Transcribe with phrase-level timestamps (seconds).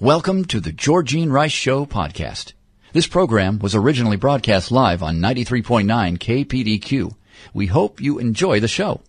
[0.00, 2.52] Welcome to the Georgene Rice Show podcast.
[2.92, 7.14] This program was originally broadcast live on 93.9 KPDQ.
[7.54, 9.02] We hope you enjoy the show.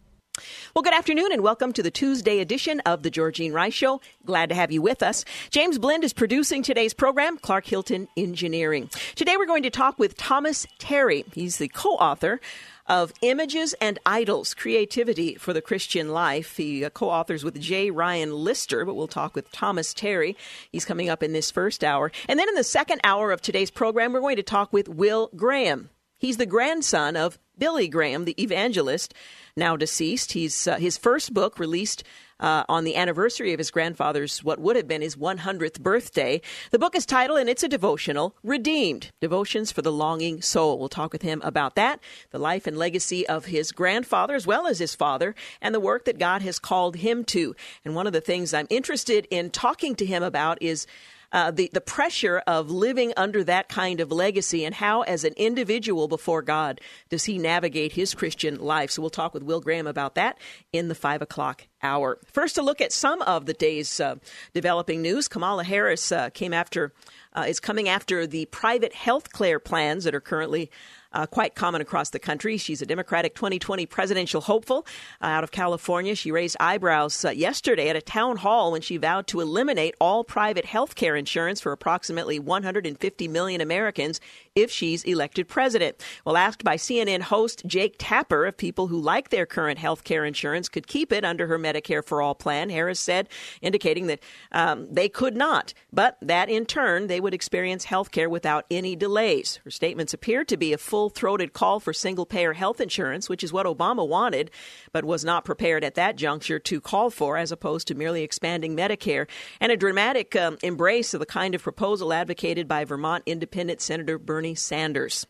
[0.75, 3.99] Well, good afternoon and welcome to the Tuesday edition of the Georgene Rice Show.
[4.25, 5.25] Glad to have you with us.
[5.49, 8.91] James Blend is producing today's program, Clark Hilton Engineering.
[9.15, 11.25] Today we're going to talk with Thomas Terry.
[11.33, 12.39] He's the co-author
[12.87, 16.57] of Images and Idols Creativity for the Christian Life.
[16.57, 17.91] He uh, co authors with J.
[17.91, 20.35] Ryan Lister, but we'll talk with Thomas Terry.
[20.71, 22.11] He's coming up in this first hour.
[22.27, 25.29] And then in the second hour of today's program, we're going to talk with Will
[25.35, 25.89] Graham.
[26.17, 29.13] He's the grandson of Billy Graham, the evangelist
[29.55, 30.33] now deceased.
[30.33, 32.03] He's uh, his first book released
[32.39, 36.41] uh, on the anniversary of his grandfather's what would have been his 100th birthday.
[36.71, 40.77] The book is titled, and it's a devotional, Redeemed Devotions for the Longing Soul.
[40.77, 41.99] We'll talk with him about that,
[42.31, 46.05] the life and legacy of his grandfather as well as his father, and the work
[46.05, 47.55] that God has called him to.
[47.83, 50.87] And one of the things I'm interested in talking to him about is
[51.31, 55.33] uh, the the pressure of living under that kind of legacy and how, as an
[55.37, 58.91] individual before God, does he navigate his Christian life?
[58.91, 60.37] So we'll talk with Will Graham about that
[60.71, 62.19] in the five o'clock hour.
[62.31, 64.15] First, to look at some of the day's uh,
[64.53, 65.27] developing news.
[65.27, 66.93] Kamala Harris uh, came after
[67.33, 70.71] uh, is coming after the private health care plans that are currently
[71.15, 72.57] uh, quite common across the country.
[72.57, 74.85] She's a Democratic 2020 presidential hopeful
[75.21, 76.13] uh, out of California.
[76.13, 80.23] She raised eyebrows uh, yesterday at a town hall when she vowed to eliminate all
[80.23, 84.19] private health care insurance for approximately 150 million Americans
[84.55, 86.01] if she's elected president.
[86.23, 90.23] Well, asked by CNN host Jake Tapper if people who like their current health care
[90.23, 93.27] insurance could keep it under her Medicare for All plan, Harris said,
[93.61, 94.21] indicating that
[94.53, 98.95] um, they could not, but that in turn they would experience health care without any
[98.95, 99.59] delays.
[99.65, 103.43] Her statements appeared to be a full throated call for single payer health insurance, which
[103.43, 104.51] is what Obama wanted,
[104.93, 108.75] but was not prepared at that juncture to call for, as opposed to merely expanding
[108.77, 109.27] Medicare,
[109.59, 114.17] and a dramatic um, embrace of the kind of proposal advocated by Vermont Independent Senator
[114.17, 115.25] Bernie Sanders.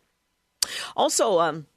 [0.96, 1.68] Also, um,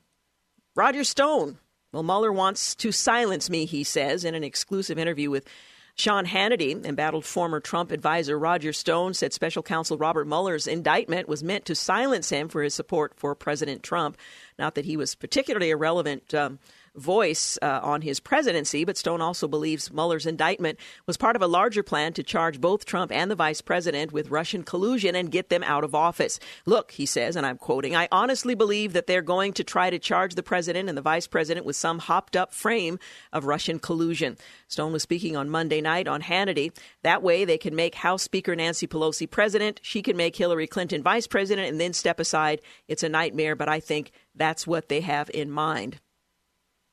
[0.74, 1.58] Roger Stone.
[1.92, 5.46] Well, Mueller wants to silence me, he says, in an exclusive interview with
[5.94, 11.42] Sean Hannity, embattled former Trump advisor Roger Stone, said special counsel Robert Mueller's indictment was
[11.42, 14.16] meant to silence him for his support for President Trump.
[14.58, 16.32] Not that he was particularly irrelevant.
[16.34, 16.60] Um,
[16.98, 21.46] voice uh, on his presidency, but Stone also believes Mueller's indictment was part of a
[21.46, 25.48] larger plan to charge both Trump and the vice president with Russian collusion and get
[25.48, 26.38] them out of office.
[26.66, 29.98] Look, he says, and I'm quoting, I honestly believe that they're going to try to
[29.98, 32.98] charge the president and the vice president with some hopped up frame
[33.32, 34.36] of Russian collusion.
[34.68, 36.76] Stone was speaking on Monday night on Hannity.
[37.02, 39.80] That way, they can make House Speaker Nancy Pelosi president.
[39.82, 42.60] She can make Hillary Clinton vice president and then step aside.
[42.86, 46.00] It's a nightmare, but I think that's what they have in mind.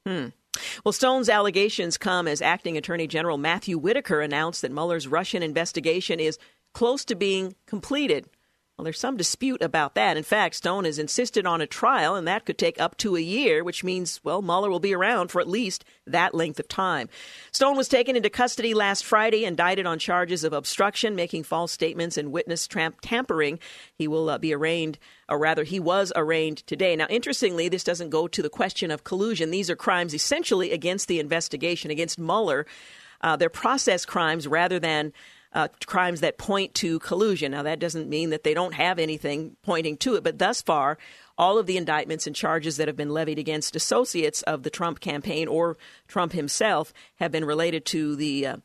[0.05, 0.27] Hmm.
[0.83, 6.19] Well, Stone's allegations come as acting Attorney General Matthew Whitaker announced that Mueller's Russian investigation
[6.19, 6.37] is
[6.73, 8.27] close to being completed.
[8.77, 10.17] Well, there's some dispute about that.
[10.17, 13.21] In fact, Stone has insisted on a trial, and that could take up to a
[13.21, 17.07] year, which means, well, Mueller will be around for at least that length of time.
[17.53, 22.17] Stone was taken into custody last Friday, indicted on charges of obstruction, making false statements,
[22.17, 23.59] and witness tampering.
[23.97, 24.99] He will uh, be arraigned,
[25.29, 26.97] or rather, he was arraigned today.
[26.97, 29.51] Now, interestingly, this doesn't go to the question of collusion.
[29.51, 32.65] These are crimes essentially against the investigation, against Mueller.
[33.21, 35.13] Uh, they're process crimes rather than
[35.55, 37.53] uh, crimes that point to collusion.
[37.53, 40.97] Now, that doesn't mean that they don't have anything pointing to it, but thus far,
[41.37, 44.99] all of the indictments and charges that have been levied against associates of the Trump
[44.99, 45.77] campaign or
[46.09, 48.57] Trump himself have been related to the uh,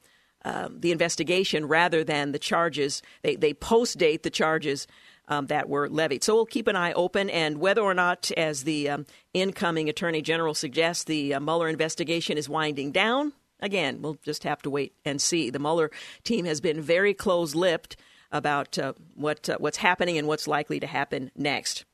[0.43, 3.03] uh, the investigation rather than the charges.
[3.23, 4.87] They they post date the charges.
[5.29, 6.25] Um, that were levied.
[6.25, 10.23] So we'll keep an eye open, and whether or not, as the um, incoming Attorney
[10.23, 14.95] General suggests, the uh, Mueller investigation is winding down, Again, we'll just have to wait
[15.05, 15.51] and see.
[15.51, 15.91] The Mueller
[16.25, 17.97] team has been very close lipped
[18.33, 21.85] about uh, what uh, what's happening and what's likely to happen next.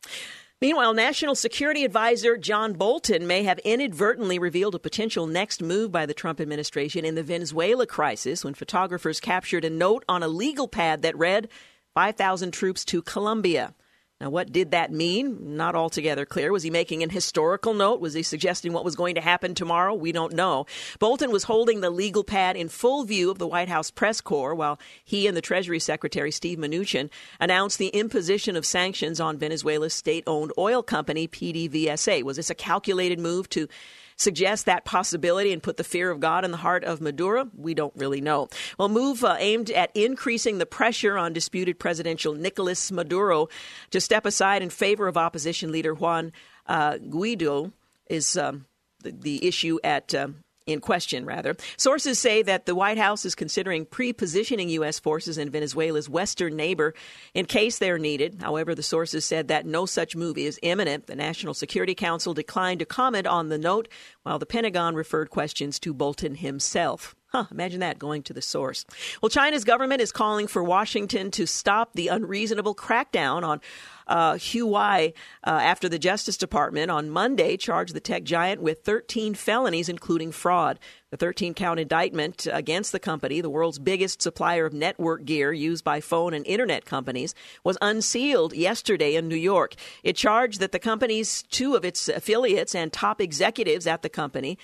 [0.61, 6.07] Meanwhile, National Security Advisor John Bolton may have inadvertently revealed a potential next move by
[6.07, 10.67] the Trump administration in the Venezuela crisis when photographers captured a note on a legal
[10.67, 11.51] pad that read
[11.95, 13.75] 5,000 troops to Colombia.
[14.19, 15.57] Now, what did that mean?
[15.57, 16.51] Not altogether clear.
[16.51, 18.01] Was he making an historical note?
[18.01, 19.93] Was he suggesting what was going to happen tomorrow?
[19.93, 20.65] We don't know.
[20.99, 24.55] Bolton was holding the legal pad in full view of the White House press corps
[24.55, 29.93] while he and the Treasury Secretary, Steve Mnuchin, announced the imposition of sanctions on Venezuela's
[29.93, 32.23] state owned oil company, PDVSA.
[32.23, 33.69] Was this a calculated move to
[34.17, 37.51] suggest that possibility and put the fear of God in the heart of Maduro?
[37.57, 38.49] We don't really know.
[38.79, 43.49] Well, move uh, aimed at increasing the pressure on disputed presidential Nicolas Maduro
[43.91, 46.33] to step aside in favor of opposition leader Juan
[46.67, 47.73] uh, Guaido
[48.09, 48.67] is um,
[49.03, 50.15] the, the, issue at.
[50.15, 51.57] Um, in question, rather.
[51.77, 54.99] Sources say that the White House is considering pre positioning U.S.
[54.99, 56.93] forces in Venezuela's western neighbor
[57.35, 58.39] in case they're needed.
[58.41, 61.07] However, the sources said that no such move is imminent.
[61.07, 63.89] The National Security Council declined to comment on the note,
[64.25, 67.15] while the Pentagon referred questions to Bolton himself.
[67.37, 68.87] Huh, imagine that going to the source.
[69.21, 73.61] Well, China's government is calling for Washington to stop the unreasonable crackdown on
[74.07, 75.13] uh, Huawei
[75.45, 80.33] uh, after the Justice Department on Monday charged the tech giant with 13 felonies, including
[80.33, 80.79] fraud.
[81.11, 85.85] The 13 count indictment against the company, the world's biggest supplier of network gear used
[85.85, 87.35] by phone and internet companies,
[87.65, 89.75] was unsealed yesterday in New York.
[90.03, 94.57] It charged that the company's two of its affiliates and top executives at the company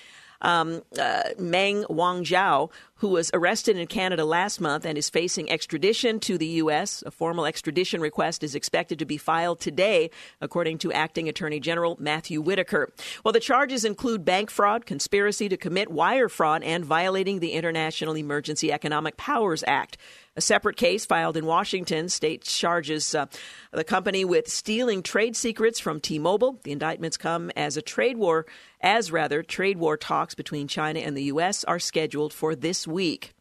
[0.43, 6.19] um, uh, Meng Wanzhou, who was arrested in Canada last month and is facing extradition
[6.21, 7.03] to the U.S.
[7.05, 10.09] A formal extradition request is expected to be filed today,
[10.39, 12.93] according to Acting Attorney General Matthew Whitaker.
[13.23, 18.15] Well, the charges include bank fraud, conspiracy to commit wire fraud, and violating the International
[18.15, 19.97] Emergency Economic Powers Act.
[20.35, 23.27] A separate case filed in Washington state charges uh,
[23.71, 26.59] the company with stealing trade secrets from T-Mobile.
[26.63, 28.47] The indictments come as a trade war,
[28.81, 31.63] as rather trade war talks between China and the U.S.
[31.65, 33.33] are scheduled for this week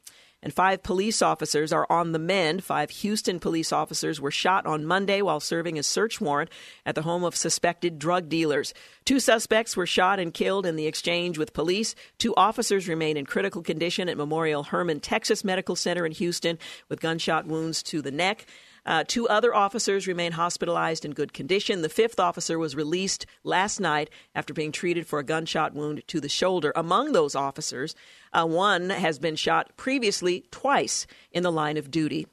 [0.43, 2.65] and five police officers are on the mend.
[2.65, 6.51] Five Houston police officers were shot on Monday while serving a search warrant
[6.85, 8.75] at the home of suspected drug dealers.
[9.05, 11.95] Two suspects were shot and killed in the exchange with police.
[12.19, 16.59] Two officers remain in critical condition at Memorial Hermann Texas Medical Center in Houston
[16.89, 18.47] with gunshot wounds to the neck.
[18.85, 21.83] Uh, two other officers remain hospitalized in good condition.
[21.83, 26.21] The fifth officer was released last night after being treated for a gunshot wound to
[26.21, 26.73] the shoulder.
[26.75, 27.95] Among those officers,
[28.33, 32.27] uh, one has been shot previously twice in the line of duty.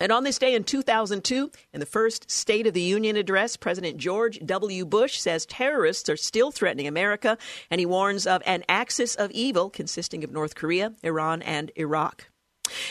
[0.00, 3.96] And on this day in 2002, in the first State of the Union address, President
[3.96, 4.84] George W.
[4.84, 7.38] Bush says terrorists are still threatening America,
[7.70, 12.28] and he warns of an axis of evil consisting of North Korea, Iran, and Iraq.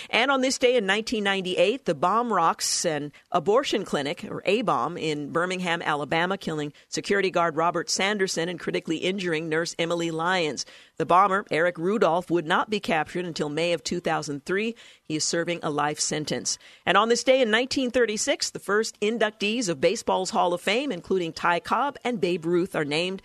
[0.10, 4.98] And on this day in 1998, the bomb rocks an abortion clinic, or A bomb,
[4.98, 10.66] in Birmingham, Alabama, killing security guard Robert Sanderson and critically injuring nurse Emily Lyons.
[10.98, 14.76] The bomber, Eric Rudolph, would not be captured until May of 2003.
[15.04, 16.58] He is serving a life sentence.
[16.86, 21.34] And on this day in 1936, the first inductees of baseball's Hall of Fame, including
[21.34, 23.22] Ty Cobb and Babe Ruth, are named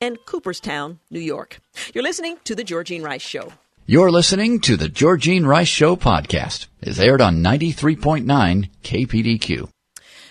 [0.00, 1.60] in Cooperstown, New York.
[1.94, 3.52] You're listening to The Georgene Rice Show.
[3.86, 6.68] You're listening to the Georgene Rice Show podcast.
[6.80, 9.68] It's aired on 93.9 KPDQ.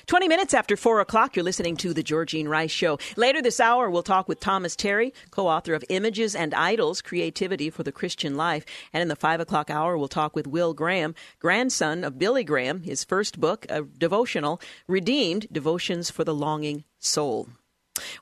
[0.08, 2.98] 20 minutes after 4 o'clock, you're listening to The Georgene Rice Show.
[3.16, 7.70] Later this hour, we'll talk with Thomas Terry, co author of Images and Idols Creativity
[7.70, 8.66] for the Christian Life.
[8.92, 12.82] And in the 5 o'clock hour, we'll talk with Will Graham, grandson of Billy Graham,
[12.82, 17.50] his first book, a devotional, Redeemed Devotions for the Longing Soul.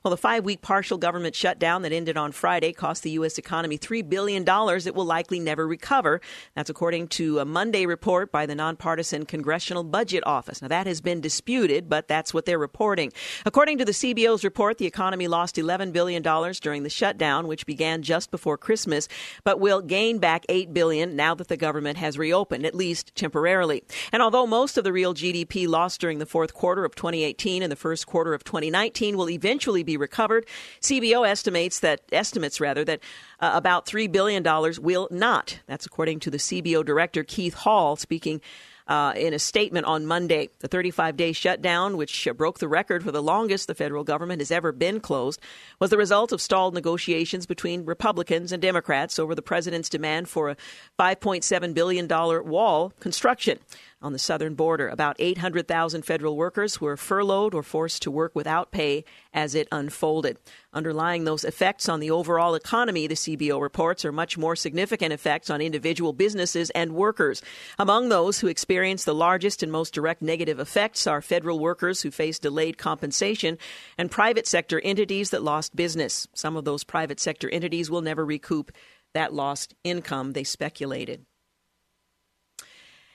[0.02, 3.38] Well, the five week partial government shutdown that ended on Friday cost the U.S.
[3.38, 6.20] economy $3 billion it will likely never recover.
[6.54, 10.60] That's according to a Monday report by the nonpartisan Congressional Budget Office.
[10.60, 13.12] Now, that has been disputed, but that's what they're reporting.
[13.46, 18.02] According to the CBO's report, the economy lost $11 billion during the shutdown, which began
[18.02, 19.08] just before Christmas,
[19.42, 23.84] but will gain back 8 billion now that the government has reopened, at least temporarily.
[24.12, 27.72] And although most of the real GDP lost during the fourth quarter of 2018 and
[27.72, 30.44] the first quarter of 2019 will eventually eventually be recovered.
[30.80, 32.98] CBO estimates that estimates rather that
[33.38, 35.60] uh, about three billion dollars will not.
[35.66, 38.40] That's according to the CBO director Keith Hall speaking.
[38.88, 40.48] Uh, in a statement on Monday.
[40.58, 44.50] The 35 day shutdown, which broke the record for the longest the federal government has
[44.50, 45.40] ever been closed,
[45.78, 50.50] was the result of stalled negotiations between Republicans and Democrats over the president's demand for
[50.50, 50.56] a
[50.98, 53.60] $5.7 billion wall construction
[54.02, 54.88] on the southern border.
[54.88, 60.38] About 800,000 federal workers were furloughed or forced to work without pay as it unfolded.
[60.72, 65.50] Underlying those effects on the overall economy, the CBO reports, are much more significant effects
[65.50, 67.42] on individual businesses and workers.
[67.78, 72.10] Among those who experienced the largest and most direct negative effects are federal workers who
[72.10, 73.58] faced delayed compensation
[73.96, 76.26] and private sector entities that lost business.
[76.34, 78.72] Some of those private sector entities will never recoup
[79.14, 81.26] that lost income, they speculated.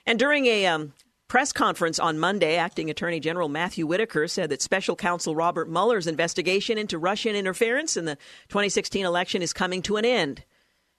[0.08, 0.94] And during a um,
[1.28, 6.06] press conference on Monday, Acting Attorney General Matthew Whitaker said that Special Counsel Robert Mueller's
[6.06, 8.16] investigation into Russian interference in the
[8.48, 10.44] 2016 election is coming to an end.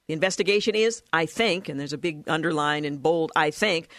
[0.08, 3.90] The investigation is, I think, and there's a big underline in bold, I think.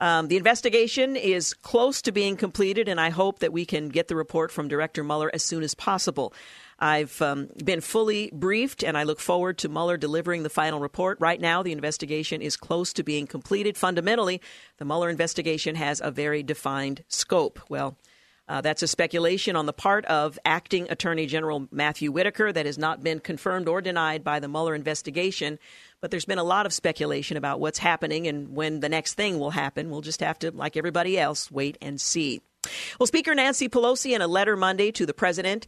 [0.00, 4.08] Um, the investigation is close to being completed, and I hope that we can get
[4.08, 6.34] the report from Director Mueller as soon as possible.
[6.78, 11.18] I've um, been fully briefed, and I look forward to Mueller delivering the final report.
[11.20, 13.76] Right now, the investigation is close to being completed.
[13.76, 14.40] Fundamentally,
[14.78, 17.60] the Mueller investigation has a very defined scope.
[17.68, 17.96] Well,
[18.48, 22.78] Uh, that's a speculation on the part of acting Attorney General Matthew Whitaker that has
[22.78, 25.58] not been confirmed or denied by the Mueller investigation.
[26.00, 29.40] But there's been a lot of speculation about what's happening and when the next thing
[29.40, 29.90] will happen.
[29.90, 32.40] We'll just have to, like everybody else, wait and see.
[33.00, 35.66] Well, Speaker Nancy Pelosi, in a letter Monday to the president,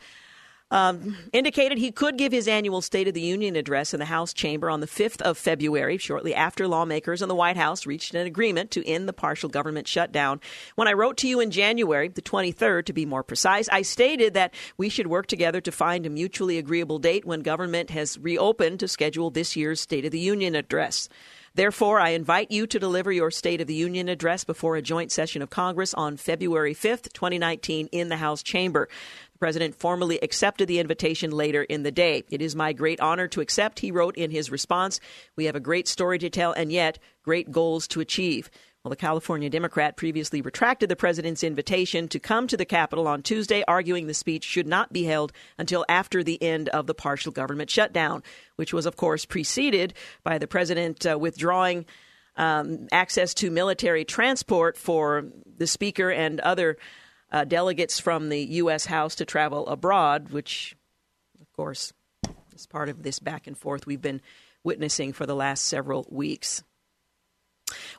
[0.71, 4.33] um, indicated he could give his annual State of the Union address in the House
[4.33, 8.27] chamber on the 5th of February, shortly after lawmakers in the White House reached an
[8.27, 10.41] agreement to end the partial government shutdown.
[10.75, 14.35] When I wrote to you in January, the 23rd to be more precise, I stated
[14.35, 18.81] that we should work together to find a mutually agreeable date when government has reopened
[18.81, 21.09] to schedule this year's State of the Union address.
[21.59, 25.11] Therefore, I invite you to deliver your State of the Union address before a joint
[25.11, 28.89] session of Congress on February 5th, 2019, in the House chamber.
[29.38, 32.25] President formally accepted the invitation later in the day.
[32.30, 35.00] It is my great honor to accept, he wrote in his response.
[35.37, 38.50] We have a great story to tell and yet great goals to achieve.
[38.83, 43.23] Well, the California Democrat previously retracted the president's invitation to come to the Capitol on
[43.23, 47.33] Tuesday, arguing the speech should not be held until after the end of the partial
[47.33, 48.23] government shutdown,
[48.57, 51.87] which was, of course, preceded by the president uh, withdrawing
[52.37, 55.25] um, access to military transport for
[55.57, 56.78] the speaker and other
[57.30, 58.87] uh, delegates from the U.S.
[58.87, 60.76] House to travel abroad, which,
[61.40, 61.92] of course,
[62.54, 64.20] is part of this back and forth we've been
[64.64, 66.62] witnessing for the last several weeks.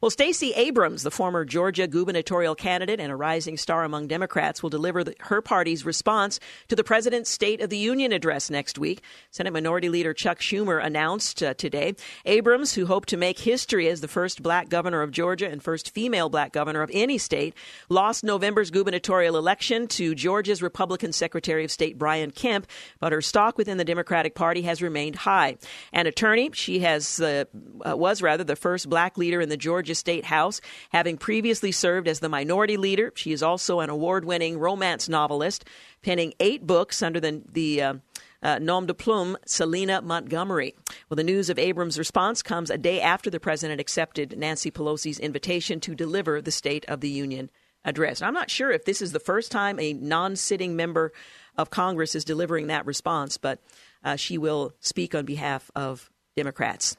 [0.02, 4.70] Well, Stacey Abrams, the former Georgia gubernatorial candidate and a rising star among Democrats, will
[4.70, 6.40] deliver the, her party's response
[6.70, 9.02] to the president's State of the Union address next week.
[9.30, 11.96] Senate Minority Leader Chuck Schumer announced uh, today.
[12.24, 15.94] Abrams, who hoped to make history as the first black governor of Georgia and first
[15.94, 17.54] female black governor of any state,
[17.90, 22.68] lost November's gubernatorial election to Georgia's Republican Secretary of State Brian Kemp,
[23.02, 25.58] but her stock within the Democratic Party has remained high.
[25.92, 27.44] An attorney, she has uh,
[27.86, 32.08] uh was rather the first black leader in the Georgia State House, having previously served
[32.08, 33.12] as the minority leader.
[33.16, 35.66] She is also an award winning romance novelist,
[36.02, 37.94] penning eight books under the, the uh,
[38.42, 40.76] uh, nom de plume, Selena Montgomery.
[41.10, 45.20] Well, the news of Abrams' response comes a day after the president accepted Nancy Pelosi's
[45.20, 47.50] invitation to deliver the State of the Union
[47.84, 48.22] address.
[48.22, 51.12] I'm not sure if this is the first time a non sitting member
[51.58, 53.60] of Congress is delivering that response, but
[54.04, 56.96] uh, she will speak on behalf of Democrats.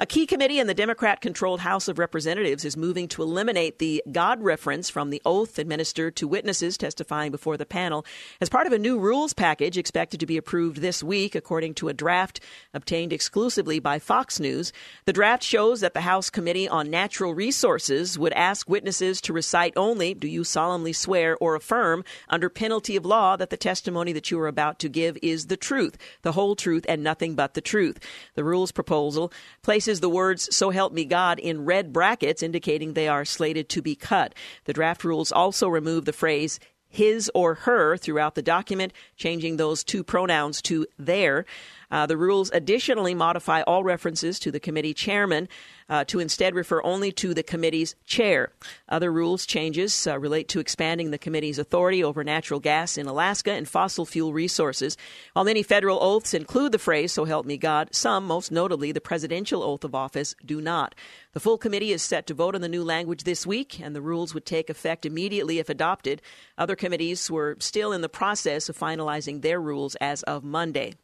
[0.00, 4.02] A key committee in the Democrat controlled House of Representatives is moving to eliminate the
[4.10, 8.04] God reference from the oath administered to witnesses testifying before the panel
[8.40, 11.88] as part of a new rules package expected to be approved this week, according to
[11.88, 12.40] a draft
[12.74, 14.72] obtained exclusively by Fox News.
[15.04, 19.72] The draft shows that the House Committee on Natural Resources would ask witnesses to recite
[19.76, 24.30] only, Do you solemnly swear or affirm, under penalty of law, that the testimony that
[24.30, 27.60] you are about to give is the truth, the whole truth, and nothing but the
[27.60, 27.98] truth?
[28.34, 29.32] The rules proposal
[29.66, 33.82] places the words So Help Me God in red brackets, indicating they are slated to
[33.82, 34.32] be cut.
[34.64, 39.82] The draft rules also remove the phrase his or her throughout the document, changing those
[39.82, 41.46] two pronouns to their.
[41.90, 45.48] Uh, the rules additionally modify all references to the committee chairman
[45.88, 48.50] uh, to instead refer only to the committee's chair.
[48.88, 53.52] Other rules changes uh, relate to expanding the committee's authority over natural gas in Alaska
[53.52, 54.96] and fossil fuel resources.
[55.32, 59.00] While many federal oaths include the phrase, So help me God, some, most notably the
[59.00, 60.94] presidential oath of office, do not.
[61.32, 64.00] The full committee is set to vote on the new language this week, and the
[64.00, 66.20] rules would take effect immediately if adopted.
[66.58, 70.94] Other committees were still in the process of finalizing their rules as of Monday.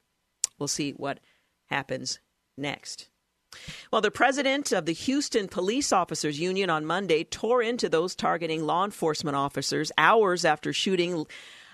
[0.62, 1.18] We'll see what
[1.70, 2.20] happens
[2.56, 3.08] next.
[3.90, 8.62] Well, the president of the Houston Police Officers Union on Monday tore into those targeting
[8.62, 11.26] law enforcement officers hours after shooting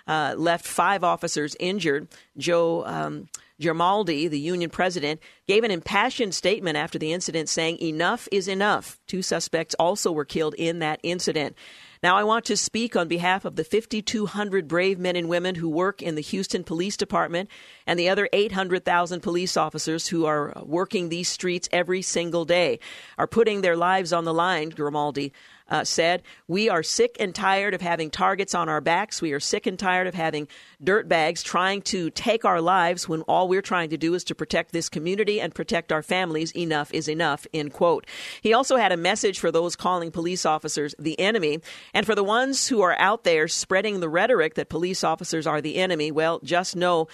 [0.06, 2.08] uh, left five officers injured.
[2.38, 3.28] Joe um,
[3.60, 8.98] Girmaldi, the union president, gave an impassioned statement after the incident saying, Enough is enough.
[9.06, 11.56] Two suspects also were killed in that incident.
[12.02, 15.68] Now, I want to speak on behalf of the 5,200 brave men and women who
[15.68, 17.50] work in the Houston Police Department
[17.86, 22.78] and the other 800,000 police officers who are working these streets every single day,
[23.16, 25.32] are putting their lives on the line, Grimaldi
[25.68, 29.22] uh, said, We are sick and tired of having targets on our backs.
[29.22, 30.48] We are sick and tired of having
[30.82, 34.34] dirt bags trying to take our lives when all we're trying to do is to
[34.34, 36.52] protect this community and protect our families.
[36.56, 38.06] Enough is enough, end quote.
[38.40, 41.60] He also had a message for those calling police officers the enemy.
[41.94, 45.60] And for the ones who are out there spreading the rhetoric that police officers are
[45.60, 47.08] the enemy, well, just know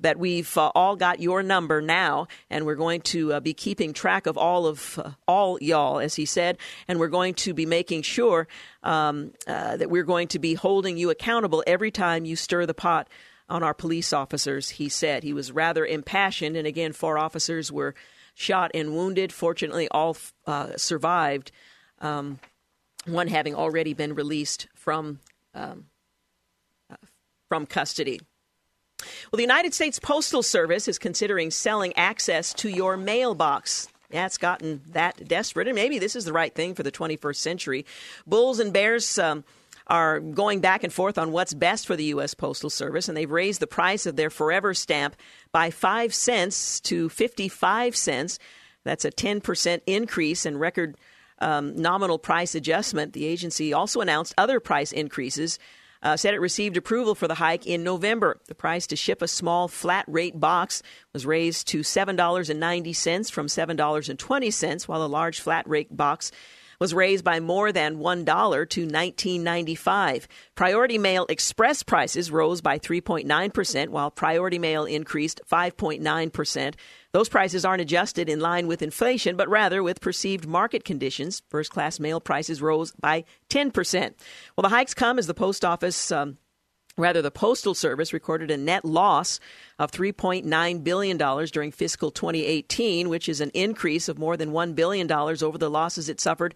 [0.00, 3.92] that we've uh, all got your number now, and we're going to uh, be keeping
[3.92, 7.66] track of all of uh, all y'all, as he said, and we're going to be
[7.66, 8.48] making sure
[8.82, 12.74] um, uh, that we're going to be holding you accountable every time you stir the
[12.74, 13.08] pot
[13.48, 14.70] on our police officers.
[14.70, 17.94] He said he was rather impassioned, and again, four officers were
[18.34, 19.32] shot and wounded.
[19.32, 20.16] Fortunately, all
[20.46, 21.52] uh, survived.
[22.00, 22.38] Um,
[23.06, 25.20] one having already been released from
[25.54, 25.86] um,
[27.50, 28.20] from custody.
[29.30, 33.88] Well, the United States Postal Service is considering selling access to your mailbox.
[34.10, 37.36] Yeah, it's gotten that desperate, and maybe this is the right thing for the 21st
[37.36, 37.86] century.
[38.26, 39.18] Bulls and Bears.
[39.18, 39.44] Um,
[39.86, 42.32] are going back and forth on what's best for the U.S.
[42.32, 45.16] Postal Service, and they've raised the price of their Forever stamp
[45.50, 48.38] by 5 cents to 55 cents.
[48.84, 50.96] That's a 10% increase in record
[51.40, 53.12] um, nominal price adjustment.
[53.12, 55.58] The agency also announced other price increases.
[56.02, 58.38] Uh, said it received approval for the hike in November.
[58.46, 64.88] The price to ship a small flat rate box was raised to $7.90 from $7.20,
[64.88, 66.32] while a large flat rate box
[66.80, 70.26] was raised by more than $1 to $19.95.
[70.54, 76.74] Priority mail express prices rose by 3.9%, while priority mail increased 5.9%.
[77.12, 81.42] Those prices aren't adjusted in line with inflation, but rather with perceived market conditions.
[81.48, 84.14] First class mail prices rose by 10%.
[84.56, 86.10] Well, the hikes come as the post office.
[86.10, 86.38] Um,
[87.00, 89.40] Rather, the Postal Service recorded a net loss
[89.78, 95.10] of $3.9 billion during fiscal 2018, which is an increase of more than $1 billion
[95.10, 96.54] over the losses it suffered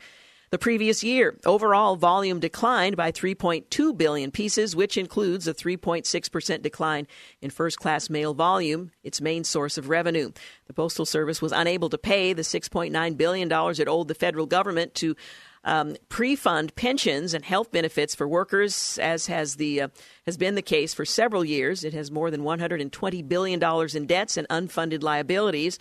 [0.50, 1.36] the previous year.
[1.44, 7.08] Overall volume declined by 3.2 billion pieces, which includes a 3.6% decline
[7.40, 10.30] in first class mail volume, its main source of revenue.
[10.66, 14.94] The Postal Service was unable to pay the $6.9 billion it owed the federal government
[14.94, 15.16] to
[15.64, 19.88] um, pre-fund pensions and health benefits for workers, as has the uh,
[20.26, 21.84] has been the case for several years.
[21.84, 25.78] It has more than 120 billion dollars in debts and unfunded liabilities.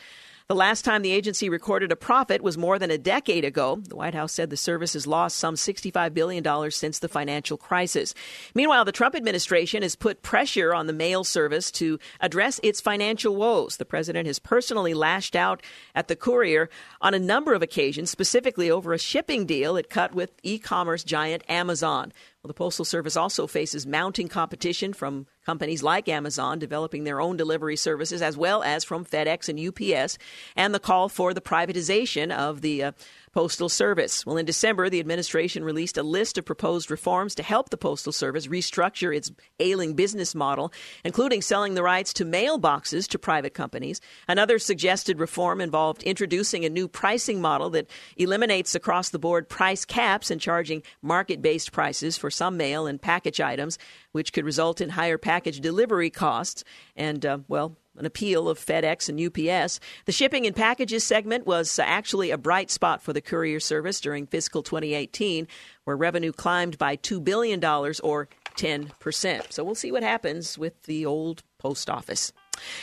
[0.49, 3.81] The last time the agency recorded a profit was more than a decade ago.
[3.87, 8.13] The White House said the service has lost some $65 billion since the financial crisis.
[8.53, 13.37] Meanwhile, the Trump administration has put pressure on the mail service to address its financial
[13.37, 13.77] woes.
[13.77, 15.63] The president has personally lashed out
[15.95, 16.69] at the courier
[16.99, 21.05] on a number of occasions, specifically over a shipping deal it cut with e commerce
[21.05, 22.11] giant Amazon.
[22.43, 27.37] Well, the Postal Service also faces mounting competition from companies like Amazon developing their own
[27.37, 30.17] delivery services, as well as from FedEx and UPS,
[30.55, 32.91] and the call for the privatization of the uh,
[33.33, 34.27] Postal Service.
[34.27, 38.13] Well, in December, the administration released a list of proposed reforms to help the Postal
[38.13, 40.71] Service restructure its ailing business model,
[41.03, 43.99] including selling the rights to mailboxes to private companies.
[44.27, 49.83] Another suggested reform involved introducing a new pricing model that eliminates across the board price
[49.83, 53.79] caps and charging market based prices for some mail and package items,
[54.13, 56.63] which could result in higher package delivery costs
[56.95, 59.79] and, uh, well, an appeal of FedEx and UPS.
[60.05, 64.25] The shipping and packages segment was actually a bright spot for the courier service during
[64.25, 65.47] fiscal 2018,
[65.83, 69.51] where revenue climbed by $2 billion or 10%.
[69.51, 72.33] So we'll see what happens with the old post office.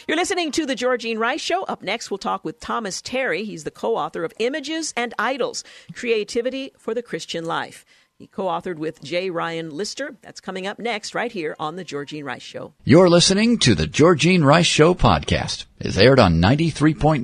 [0.09, 1.63] You're listening to The Georgene Rice Show.
[1.65, 3.45] Up next, we'll talk with Thomas Terry.
[3.45, 5.63] He's the co author of Images and Idols
[5.95, 7.85] Creativity for the Christian Life.
[8.21, 9.31] He co authored with J.
[9.31, 10.15] Ryan Lister.
[10.21, 12.75] That's coming up next, right here on The Georgene Rice Show.
[12.85, 15.65] You're listening to The Georgene Rice Show podcast.
[15.79, 17.23] It's aired on 93.9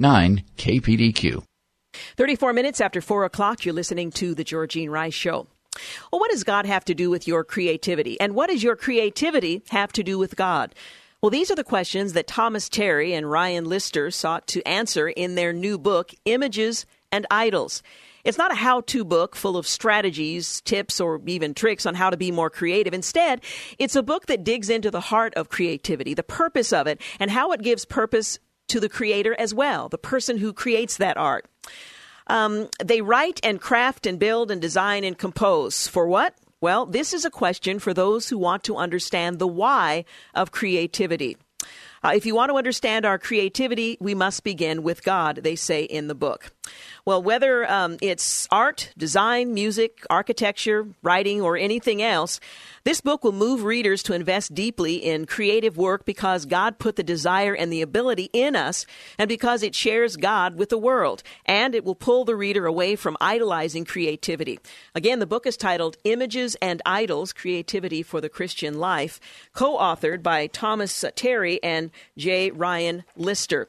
[0.56, 1.42] KPDQ.
[2.16, 5.48] 34 minutes after 4 o'clock, you're listening to The Georgene Rice Show.
[6.11, 8.18] Well, what does God have to do with your creativity?
[8.18, 10.74] And what does your creativity have to do with God?
[11.20, 15.35] Well, these are the questions that Thomas Terry and Ryan Lister sought to answer in
[15.35, 17.82] their new book, Images and Idols.
[18.26, 22.10] It's not a how to book full of strategies, tips, or even tricks on how
[22.10, 22.92] to be more creative.
[22.92, 23.40] Instead,
[23.78, 27.30] it's a book that digs into the heart of creativity, the purpose of it, and
[27.30, 31.46] how it gives purpose to the creator as well, the person who creates that art.
[32.26, 35.86] Um, they write and craft and build and design and compose.
[35.86, 36.34] For what?
[36.60, 41.36] Well, this is a question for those who want to understand the why of creativity.
[42.02, 45.82] Uh, if you want to understand our creativity, we must begin with God, they say
[45.82, 46.52] in the book.
[47.04, 52.40] Well, whether um, it's art, design, music, architecture, writing, or anything else,
[52.87, 57.03] this book will move readers to invest deeply in creative work because God put the
[57.03, 58.87] desire and the ability in us,
[59.18, 61.25] and because it shares God with the world.
[61.46, 64.61] And it will pull the reader away from idolizing creativity.
[64.94, 69.18] Again, the book is titled Images and Idols Creativity for the Christian Life,
[69.53, 72.53] co authored by Thomas Terry and J.
[72.53, 73.66] Ryan Lister.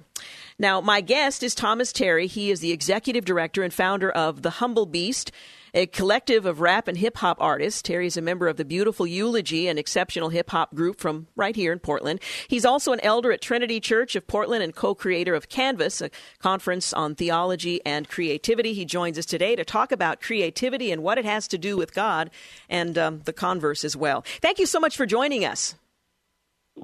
[0.60, 2.28] Now, my guest is Thomas Terry.
[2.28, 5.32] He is the executive director and founder of The Humble Beast
[5.78, 7.84] a collective of rap and hip hop artists.
[7.84, 11.56] Terry is a member of the Beautiful Eulogy, an exceptional hip hop group from right
[11.56, 12.20] here in Portland.
[12.48, 16.10] He's also an elder at Trinity Church of Portland and co creator of Canvas, a
[16.40, 18.74] conference on theology and creativity.
[18.74, 21.94] He joins us today to talk about creativity and what it has to do with
[21.94, 22.32] God
[22.68, 24.26] and um, the converse as well.
[24.42, 25.76] Thank you so much for joining us.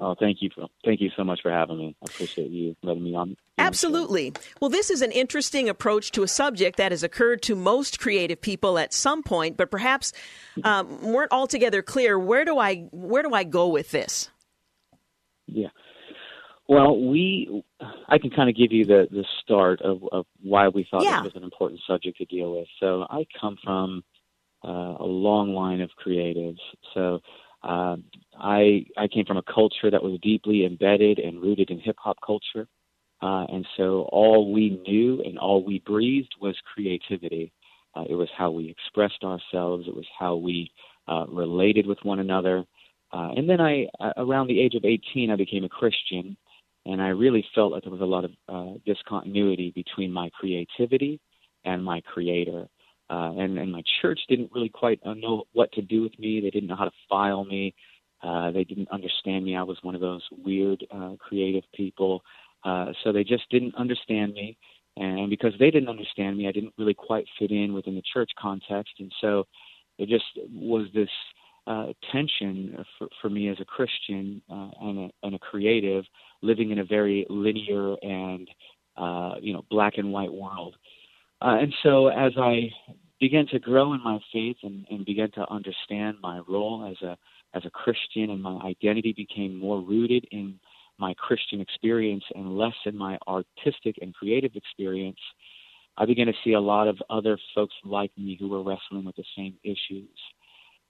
[0.00, 0.50] Oh, thank you.
[0.54, 1.96] For, thank you so much for having me.
[2.02, 3.36] I appreciate you letting me on.
[3.58, 4.32] Absolutely.
[4.60, 8.40] Well, this is an interesting approach to a subject that has occurred to most creative
[8.40, 10.12] people at some point, but perhaps
[10.64, 12.18] um, weren't altogether clear.
[12.18, 14.30] Where do I where do I go with this?
[15.46, 15.68] Yeah.
[16.66, 17.62] Well, we,
[18.08, 21.22] I can kind of give you the, the start of, of why we thought Yeah.
[21.22, 22.66] this was an important subject to deal with.
[22.80, 24.02] So I come from
[24.64, 26.60] uh, a long line of creatives.
[26.94, 27.20] So
[27.62, 27.96] uh,
[28.44, 32.18] I I came from a culture that was deeply embedded and rooted in hip hop
[32.24, 32.68] culture,
[33.22, 37.52] uh, and so all we knew and all we breathed was creativity.
[37.96, 39.86] Uh, it was how we expressed ourselves.
[39.88, 40.70] It was how we
[41.08, 42.64] uh, related with one another.
[43.12, 46.36] Uh, and then I, uh, around the age of 18, I became a Christian,
[46.84, 51.20] and I really felt like there was a lot of uh, discontinuity between my creativity
[51.64, 52.66] and my Creator.
[53.10, 56.40] Uh, and, and my church didn't really quite uh, know what to do with me.
[56.40, 57.74] They didn't know how to file me.
[58.24, 59.56] Uh, they didn't understand me.
[59.56, 62.22] I was one of those weird, uh, creative people.
[62.64, 64.56] Uh, so they just didn't understand me.
[64.96, 68.30] And because they didn't understand me, I didn't really quite fit in within the church
[68.40, 68.92] context.
[68.98, 69.44] And so
[69.98, 71.08] it just was this
[71.66, 76.04] uh, tension for, for me as a Christian uh, and, a, and a creative
[76.42, 78.48] living in a very linear and,
[78.96, 80.76] uh, you know, black and white world.
[81.42, 82.70] Uh, and so as I
[83.20, 87.16] began to grow in my faith and, and began to understand my role as a
[87.54, 90.58] as a Christian and my identity became more rooted in
[90.98, 95.18] my Christian experience and less in my artistic and creative experience,
[95.96, 99.16] I began to see a lot of other folks like me who were wrestling with
[99.16, 100.18] the same issues.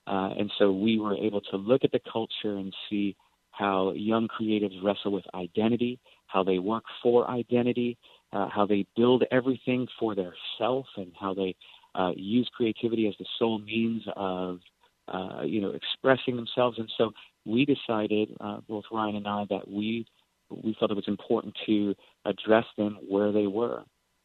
[0.06, 3.16] Uh, and so we were able to look at the culture and see
[3.50, 7.96] how young creatives wrestle with identity, how they work for identity,
[8.32, 11.54] uh, how they build everything for their self, and how they
[11.94, 14.58] uh, use creativity as the sole means of,
[15.08, 16.78] uh, you know, expressing themselves.
[16.78, 17.12] And so
[17.44, 20.06] we decided, uh, both Ryan and I, that we
[20.50, 21.94] we felt it was important to
[22.26, 23.82] address them where they were.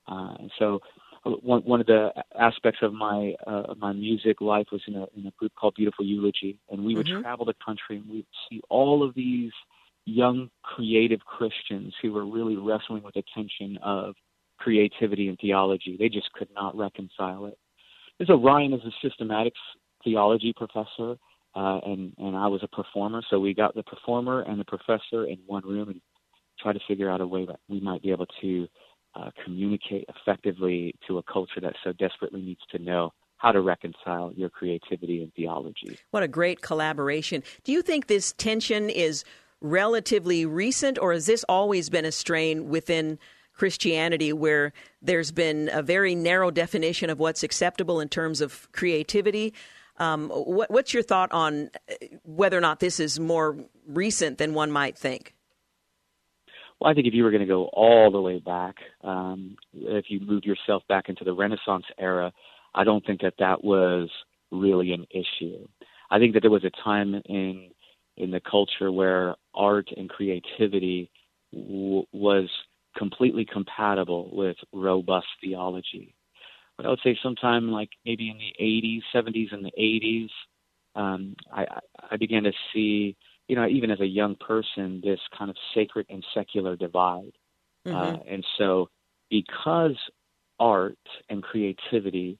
[0.07, 0.79] Uh, and so
[1.23, 5.05] one one of the aspects of my uh, of my music life was in a
[5.17, 7.21] in a group called Beautiful Eulogy, and we would Mhm.
[7.21, 9.51] travel the country and we'd see all of these
[10.05, 14.15] young creative Christians who were really wrestling with the tension of
[14.57, 15.97] creativity and theology.
[15.97, 17.57] They just could not reconcile it.
[18.19, 19.51] And so Ryan is a systematics
[20.03, 21.17] theology professor,
[21.55, 23.21] uh, and and I was a performer.
[23.29, 26.01] So we got the performer and the professor in one room and
[26.59, 28.67] tried to figure out a way that we might be able to
[29.15, 34.33] uh, communicate effectively to a culture that so desperately needs to know how to reconcile
[34.35, 35.97] your creativity and theology.
[36.11, 37.41] What a great collaboration.
[37.63, 39.23] Do you think this tension is
[39.61, 43.17] relatively recent, or has this always been a strain within
[43.53, 49.53] Christianity where there's been a very narrow definition of what's acceptable in terms of creativity?
[49.99, 53.57] Um, what, what's your thought on uh, whether or not this is more
[53.87, 55.35] recent than one might think?
[56.79, 60.05] Well, I think if you were going to go all the way back, um, if
[60.07, 62.31] you moved yourself back into the Renaissance era,
[62.73, 64.09] I don't think that that was
[64.51, 65.67] really an issue.
[66.09, 67.71] I think that there was a time in
[68.17, 71.09] in the culture where art and creativity
[71.53, 72.49] w- was
[72.97, 76.15] completely compatible with robust theology.
[76.79, 80.29] But I would say sometime like maybe in the 80s, 70s, and the 80s,
[80.95, 81.65] um, I,
[82.09, 83.17] I began to see
[83.49, 87.31] you know, even as a young person, this kind of sacred and secular divide.
[87.85, 87.95] Mm-hmm.
[87.95, 88.89] Uh, and so,
[89.29, 89.97] because
[90.59, 90.97] art
[91.29, 92.37] and creativity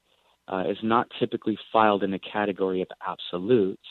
[0.48, 3.82] uh, is not typically filed in the category of absolutes,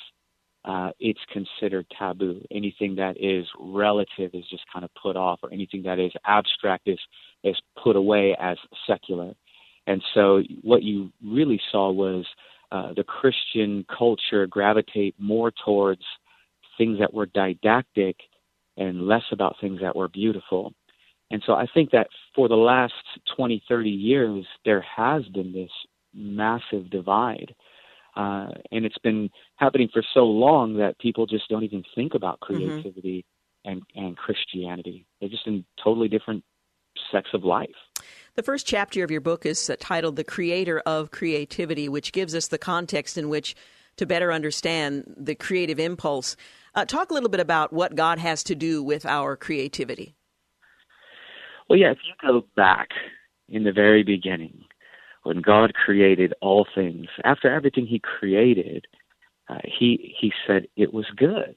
[0.65, 2.41] uh, it's considered taboo.
[2.53, 6.87] Anything that is relative is just kind of put off, or anything that is abstract
[6.87, 7.01] is
[7.43, 8.57] is put away as
[8.87, 9.35] secular.
[9.89, 12.27] And so, what you really saw was
[12.71, 16.03] uh, the Christian culture gravitate more towards
[16.77, 18.17] things that were didactic
[18.77, 20.75] and less about things that were beautiful.
[21.31, 22.93] And so I think that for the last
[23.35, 25.71] 20, 30 years, there has been this
[26.15, 27.55] massive divide.
[28.15, 32.41] Uh, and it's been happening for so long that people just don't even think about
[32.41, 33.25] creativity
[33.67, 33.71] mm-hmm.
[33.73, 35.07] and, and Christianity.
[35.21, 36.45] They're just in totally different
[37.11, 37.69] sects of life.
[38.39, 42.47] The first chapter of your book is titled The Creator of Creativity, which gives us
[42.47, 43.57] the context in which
[43.97, 46.37] to better understand the creative impulse.
[46.73, 50.15] Uh, talk a little bit about what God has to do with our creativity.
[51.69, 52.91] Well, yeah, if you go back
[53.49, 54.63] in the very beginning,
[55.25, 58.87] when God created all things, after everything He created,
[59.49, 61.57] uh, He He said it was good.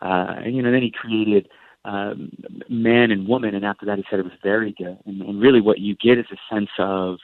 [0.00, 1.48] Uh, and you know, then He created
[1.84, 2.30] um,
[2.68, 4.98] man and woman, and after that He said it was very good.
[5.06, 7.18] And, and really, what you get is a sense of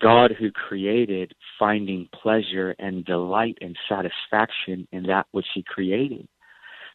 [0.00, 6.26] God who created finding pleasure and delight and satisfaction in that which He created.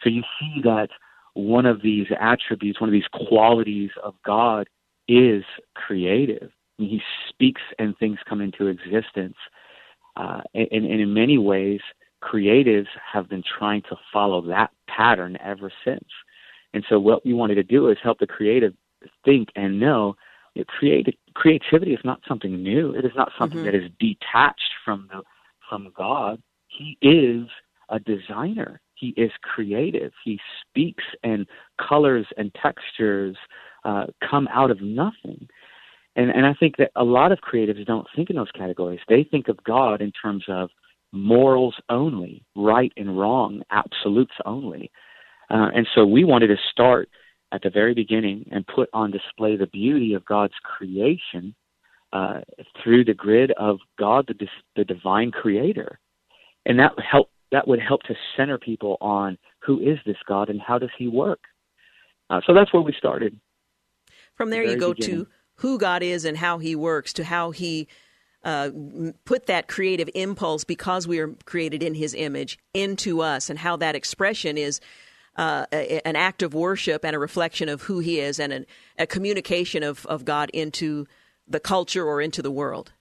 [0.04, 0.90] So you see that
[1.34, 4.68] one of these attributes, one of these qualities of God
[5.08, 5.44] is
[5.76, 6.50] creative.
[6.78, 9.36] I mean, he speaks and things come into existence.
[10.16, 11.80] Uh, and, and in many ways,
[12.24, 16.08] creatives have been trying to follow that pattern ever since.
[16.74, 18.74] And so what we wanted to do is help the creative
[19.24, 20.16] think and know
[20.56, 22.94] that creative, creativity is not something new.
[22.94, 23.66] It is not something mm-hmm.
[23.66, 25.22] that is detached from the,
[25.70, 26.42] from God.
[26.68, 27.48] He is
[27.90, 28.82] a designer.
[28.96, 30.12] He is creative.
[30.24, 31.46] He speaks, and
[31.88, 33.38] colors and textures
[33.86, 35.48] uh, come out of nothing.
[36.16, 39.00] And, and I think that a lot of creatives don't think in those categories.
[39.08, 40.70] They think of God in terms of
[41.12, 44.92] morals only, right and wrong, absolutes only.
[45.50, 47.10] Uh, and so we wanted to start
[47.52, 51.56] at the very beginning and put on display the beauty of God's creation
[52.14, 52.42] uh,
[52.84, 56.00] through the grid of God, the, the divine creator.
[56.66, 60.60] And that help that would help to center people on who is this God and
[60.60, 61.40] how does he work.
[62.30, 63.40] Uh, so that's where we started.
[64.36, 65.26] From there, the you go beginning.
[65.26, 67.88] to who God is and how he works, to how he
[68.44, 68.70] uh,
[69.24, 73.78] put that creative impulse because we are created in his image into us, and how
[73.78, 74.82] that expression is
[75.38, 78.66] uh, a, an act of worship and a reflection of who he is and an,
[78.98, 81.08] a communication of, of God into
[81.48, 82.92] the culture or into the world.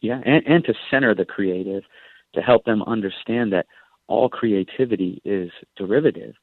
[0.00, 1.82] Yeah, and, and to center the creative,
[2.34, 3.66] to help them understand that
[4.06, 6.34] all creativity is derivative.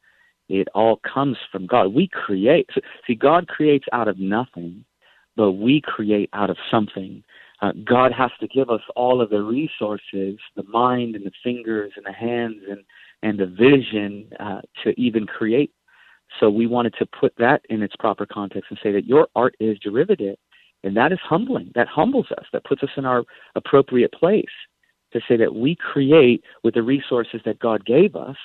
[0.48, 1.94] It all comes from God.
[1.94, 2.70] We create.
[3.08, 4.86] See, God creates out of nothing,
[5.36, 7.24] but we create out of something.
[7.62, 11.94] Uh, God has to give us all of the resources, the mind and the fingers
[11.96, 12.84] and the hands and
[13.26, 15.72] and the vision uh, to even create.
[16.40, 19.56] So we wanted to put that in its proper context and say that your art
[19.60, 20.38] is derivative,
[20.84, 21.72] and that is humbling.
[21.74, 22.46] That humbles us.
[22.54, 23.24] That puts us in our
[23.56, 24.56] appropriate place
[25.12, 28.38] to say that we create with the resources that God gave us,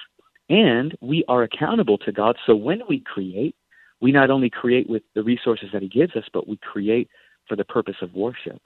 [0.48, 2.36] and we are accountable to God.
[2.46, 3.54] So when we create,
[4.00, 7.10] we not only create with the resources that He gives us, but we create
[7.46, 8.62] for the purpose of worship.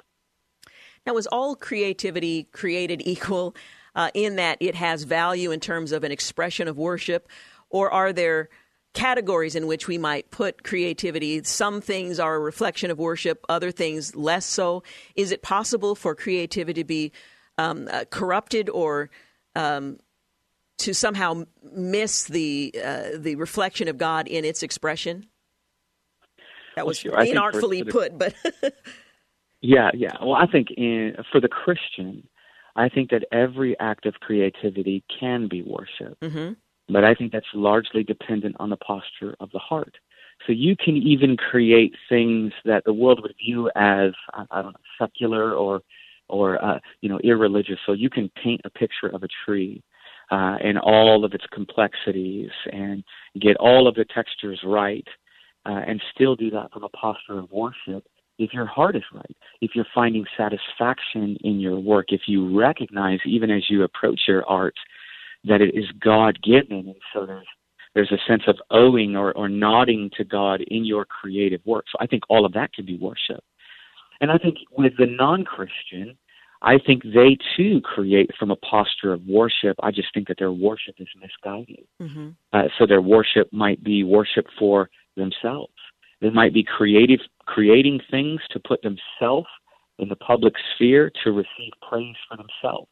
[1.06, 3.56] Now, is all creativity created equal?
[3.94, 7.28] Uh, in that it has value in terms of an expression of worship?
[7.70, 8.48] Or are there
[8.92, 11.42] categories in which we might put creativity?
[11.44, 14.82] Some things are a reflection of worship, other things less so.
[15.16, 17.12] Is it possible for creativity to be
[17.58, 19.10] um, uh, corrupted or
[19.54, 19.98] um,
[20.78, 25.26] to somehow miss the uh, the reflection of God in its expression?
[26.76, 27.34] That was well, sure.
[27.34, 28.34] inartfully put, but
[29.60, 30.16] yeah, yeah.
[30.20, 32.26] Well, I think in, for the Christian,
[32.76, 36.18] I think that every act of creativity can be worship.
[36.20, 36.54] Mm-hmm.
[36.92, 39.94] But I think that's largely dependent on the posture of the heart.
[40.46, 44.12] So you can even create things that the world would view as
[44.50, 45.80] I don't know secular or
[46.28, 47.78] or uh, you know irreligious.
[47.86, 49.82] So you can paint a picture of a tree
[50.30, 53.04] uh, and all of its complexities and
[53.40, 55.06] get all of the textures right,
[55.66, 58.04] uh, and still do that from a posture of worship
[58.38, 63.20] if your heart is right, if you're finding satisfaction in your work, if you recognize,
[63.26, 64.74] even as you approach your art,
[65.44, 67.46] that it is God given, and so there's
[67.94, 71.84] there's a sense of owing or, or nodding to God in your creative work.
[71.92, 73.44] So I think all of that can be worship.
[74.20, 76.16] And I think with the non Christian,
[76.60, 79.76] I think they too create from a posture of worship.
[79.82, 81.86] I just think that their worship is misguided.
[82.00, 82.30] Mm-hmm.
[82.52, 85.72] Uh, so their worship might be worship for themselves.
[86.24, 89.46] They might be creative, creating things to put themselves
[89.98, 92.88] in the public sphere to receive praise for themselves.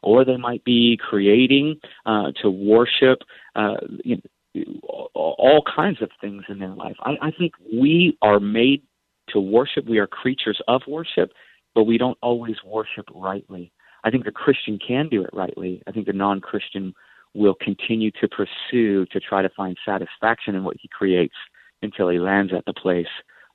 [0.00, 3.18] Or they might be creating uh, to worship
[3.56, 4.18] uh, you
[4.54, 6.94] know, all kinds of things in their life.
[7.00, 8.84] I, I think we are made
[9.30, 9.88] to worship.
[9.88, 11.32] We are creatures of worship,
[11.74, 13.72] but we don't always worship rightly.
[14.04, 15.82] I think the Christian can do it rightly.
[15.88, 16.94] I think the non Christian
[17.34, 21.34] will continue to pursue to try to find satisfaction in what he creates
[21.82, 23.06] until he lands at the place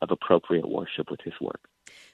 [0.01, 1.61] of appropriate worship with his work.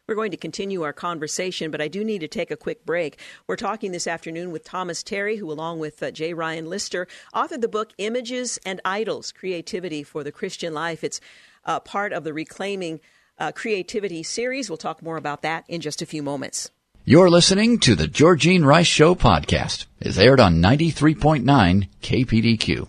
[0.08, 3.20] We're going to continue our conversation, but I do need to take a quick break.
[3.46, 6.34] We're talking this afternoon with Thomas Terry, who, along with uh, J.
[6.34, 11.04] Ryan Lister, authored the book Images and Idols Creativity for the Christian Life.
[11.04, 11.22] It's
[11.64, 13.02] uh, part of the Reclaiming
[13.38, 14.68] uh, Creativity series.
[14.68, 16.72] We'll talk more about that in just a few moments.
[17.06, 19.86] You're listening to the Georgene Rice Show podcast.
[20.00, 22.88] It's aired on 93.9 KPDQ.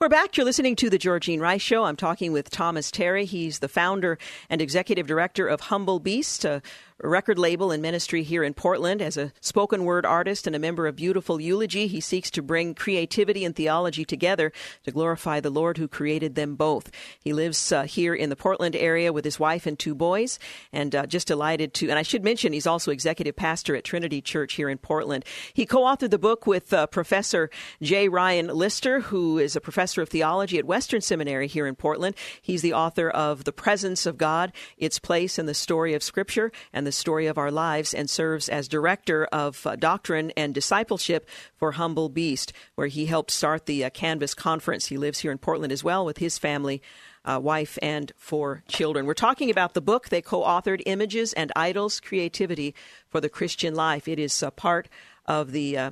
[0.00, 0.36] We're back.
[0.36, 1.82] You're listening to the Georgene Rice Show.
[1.82, 3.24] I'm talking with Thomas Terry.
[3.24, 4.16] He's the founder
[4.48, 6.62] and executive director of Humble Beast, a
[7.00, 9.00] record label and ministry here in Portland.
[9.00, 12.74] As a spoken word artist and a member of Beautiful Eulogy, he seeks to bring
[12.74, 14.52] creativity and theology together
[14.84, 16.90] to glorify the Lord who created them both.
[17.20, 20.38] He lives uh, here in the Portland area with his wife and two boys,
[20.72, 21.88] and uh, just delighted to.
[21.88, 25.24] And I should mention he's also executive pastor at Trinity Church here in Portland.
[25.54, 28.08] He co-authored the book with uh, Professor J.
[28.08, 32.16] Ryan Lister, who is a professor of theology at Western Seminary here in Portland.
[32.42, 36.50] He's the author of The Presence of God, Its Place in the Story of Scripture,
[36.72, 41.28] and the Story of Our Lives and serves as Director of uh, Doctrine and Discipleship
[41.54, 44.86] for Humble Beast, where he helped start the uh, Canvas Conference.
[44.86, 46.80] He lives here in Portland as well with his family.
[47.26, 49.04] Uh, wife and four children.
[49.04, 52.74] We're talking about the book they co authored, Images and Idols Creativity
[53.10, 54.08] for the Christian Life.
[54.08, 54.88] It is a part
[55.26, 55.90] of the uh,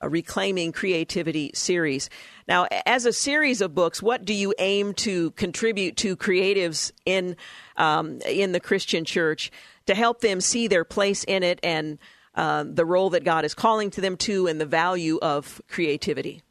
[0.00, 2.08] Reclaiming Creativity series.
[2.46, 7.36] Now, as a series of books, what do you aim to contribute to creatives in
[7.76, 9.50] um, in the Christian church
[9.88, 11.98] to help them see their place in it and
[12.34, 16.42] uh, the role that God is calling to them to, and the value of creativity?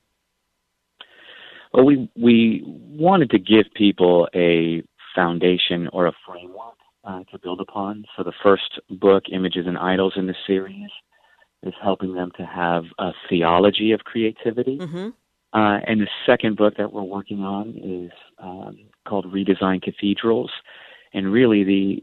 [1.73, 4.83] Well, we we wanted to give people a
[5.15, 8.05] foundation or a framework uh, to build upon.
[8.15, 10.89] So the first book, Images and Idols, in the series
[11.63, 14.77] is helping them to have a theology of creativity.
[14.77, 15.09] Mm-hmm.
[15.53, 20.51] Uh, and the second book that we're working on is um, called Redesign Cathedrals.
[21.17, 21.99] And really, the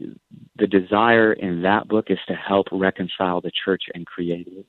[0.57, 4.65] the desire in that book is to help reconcile the church and creatives.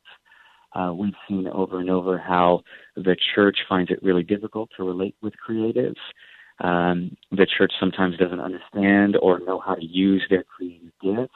[0.73, 2.63] Uh, we've seen over and over how
[2.95, 5.97] the church finds it really difficult to relate with creatives.
[6.61, 11.35] Um, the church sometimes doesn't understand or know how to use their creative gifts.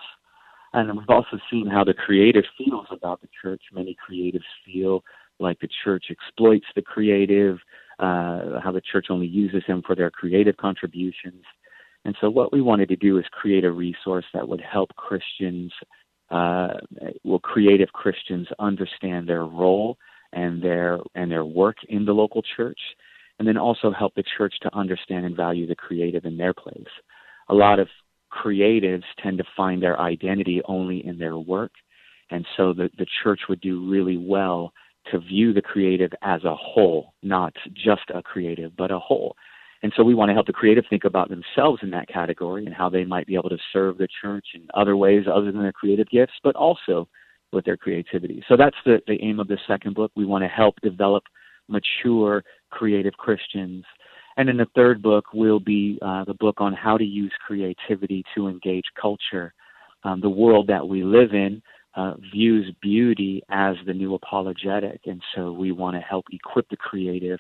[0.72, 3.62] And we've also seen how the creative feels about the church.
[3.72, 5.02] Many creatives feel
[5.40, 7.58] like the church exploits the creative,
[7.98, 11.42] uh, how the church only uses them for their creative contributions.
[12.04, 15.72] And so, what we wanted to do is create a resource that would help Christians,
[16.30, 16.74] uh,
[17.24, 19.98] well, creative Christians, understand their role
[20.32, 22.80] and their and their work in the local church,
[23.38, 26.84] and then also help the church to understand and value the creative in their place.
[27.48, 27.88] A lot of
[28.32, 31.72] creatives tend to find their identity only in their work.
[32.30, 34.72] And so the, the church would do really well
[35.10, 39.34] to view the creative as a whole, not just a creative, but a whole.
[39.82, 42.74] And so we want to help the creative think about themselves in that category and
[42.74, 45.72] how they might be able to serve the church in other ways other than their
[45.72, 47.08] creative gifts, but also
[47.52, 48.44] with their creativity.
[48.48, 50.12] So that's the, the aim of the second book.
[50.14, 51.24] We want to help develop
[51.68, 53.84] mature creative Christians
[54.40, 58.24] and then the third book will be uh, the book on how to use creativity
[58.34, 59.52] to engage culture.
[60.04, 61.60] Um, the world that we live in
[61.94, 66.76] uh, views beauty as the new apologetic, and so we want to help equip the
[66.76, 67.38] creative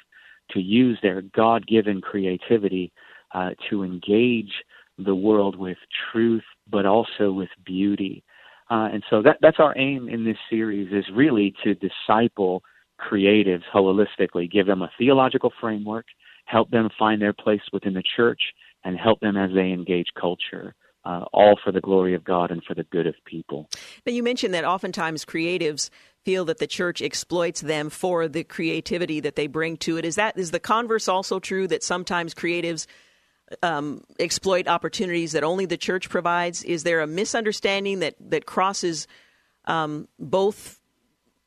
[0.52, 2.92] to use their God given creativity
[3.34, 4.52] uh, to engage
[4.98, 5.78] the world with
[6.12, 8.22] truth, but also with beauty.
[8.70, 12.62] Uh, and so that, that's our aim in this series is really to disciple
[13.00, 16.06] creatives holistically, give them a theological framework,
[16.44, 18.40] help them find their place within the church,
[18.84, 20.74] and help them as they engage culture.
[21.02, 23.70] Uh, all for the glory of God and for the good of people.
[24.04, 25.88] Now, you mentioned that oftentimes creatives
[26.26, 30.04] feel that the church exploits them for the creativity that they bring to it.
[30.04, 32.86] Is that is the converse also true that sometimes creatives
[33.62, 36.62] um, exploit opportunities that only the church provides?
[36.62, 39.06] Is there a misunderstanding that that crosses
[39.64, 40.80] um, both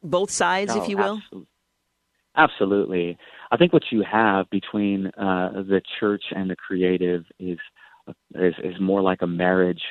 [0.02, 1.18] both sides, no, if you will?
[1.18, 1.48] Absolutely.
[2.36, 3.18] absolutely.
[3.52, 7.60] I think what you have between uh, the church and the creative is
[8.36, 9.82] is, is more like a marriage,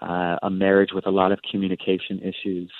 [0.00, 2.70] uh, a marriage with a lot of communication issues.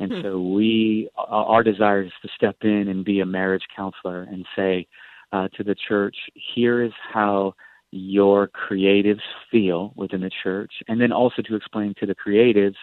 [0.00, 0.22] And hmm.
[0.22, 4.86] so we, our desire is to step in and be a marriage counselor and say
[5.32, 6.16] uh, to the church,
[6.54, 7.54] here is how
[7.90, 9.20] your creatives
[9.50, 12.74] feel within the church, and then also to explain to the creatives,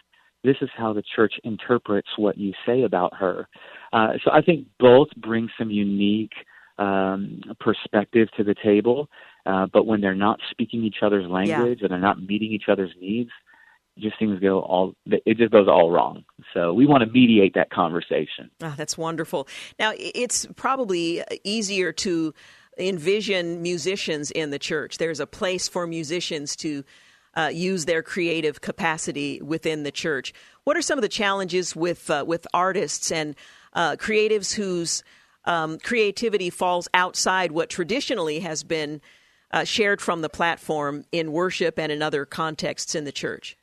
[0.43, 3.47] this is how the church interprets what you say about her.
[3.93, 6.33] Uh, so I think both bring some unique
[6.77, 9.09] um, perspective to the table.
[9.45, 11.85] Uh, but when they're not speaking each other's language yeah.
[11.85, 13.29] and they're not meeting each other's needs,
[13.97, 16.25] just things go all it just goes all wrong.
[16.53, 18.51] So we want to mediate that conversation.
[18.61, 19.47] Oh, that's wonderful.
[19.79, 22.33] Now it's probably easier to
[22.77, 24.97] envision musicians in the church.
[24.97, 26.83] There's a place for musicians to
[27.35, 30.33] uh, use their creative capacity within the church.
[30.63, 33.35] What are some of the challenges with uh, with artists and
[33.73, 35.03] uh, creatives whose
[35.45, 39.01] um, creativity falls outside what traditionally has been
[39.55, 43.57] uh, shared from the platform in worship and in other contexts in the church?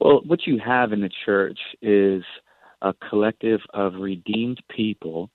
[0.00, 2.24] Well, what you have in the church is
[2.80, 5.30] a collective of redeemed people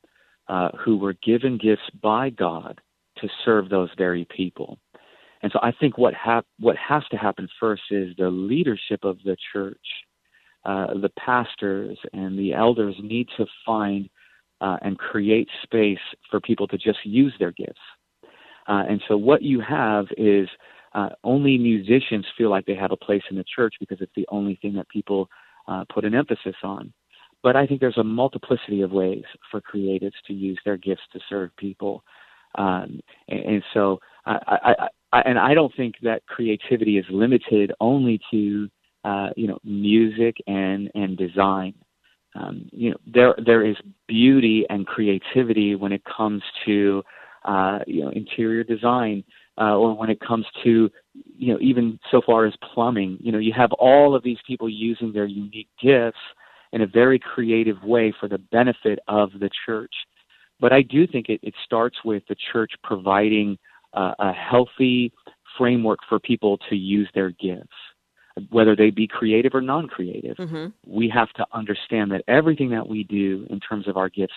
[0.50, 2.82] uh, who were given gifts by God
[3.20, 4.80] to serve those very people.
[5.44, 9.18] And so I think what hap- what has to happen first is the leadership of
[9.24, 9.78] the church,
[10.66, 14.10] uh, the pastors and the elders need to find
[14.60, 16.00] uh, and create space
[16.32, 17.80] for people to just use their gifts.
[18.68, 20.47] Uh, and so what you have is
[20.93, 24.28] uh, only musicians feel like they have a place in the church because it's the
[24.30, 25.30] only thing that people
[25.68, 26.91] uh, put an emphasis on.
[27.43, 31.20] But I think there's a multiplicity of ways for creatives to use their gifts to
[31.30, 32.03] serve people.
[32.57, 37.72] Um, and, and, so, I, I, I, and I don't think that creativity is limited
[37.80, 38.70] only to
[39.07, 41.74] uh, you know, music and and design.
[42.36, 47.03] Um, you know, there there is beauty and creativity when it comes to
[47.48, 49.24] uh, you know interior design,
[49.60, 50.89] uh, or when it comes to
[51.38, 53.18] you know even so far as plumbing.
[53.20, 56.20] You know, you have all of these people using their unique gifts
[56.74, 59.93] in a very creative way for the benefit of the church.
[60.60, 63.58] But I do think it, it starts with the church providing
[63.93, 65.14] uh, a healthy
[65.58, 67.70] framework for people to use their gifts,
[68.50, 70.38] whether they be creative or non creative.
[70.38, 70.68] Mm-hmm.
[70.86, 74.34] We have to understand that everything that we do in terms of our gifts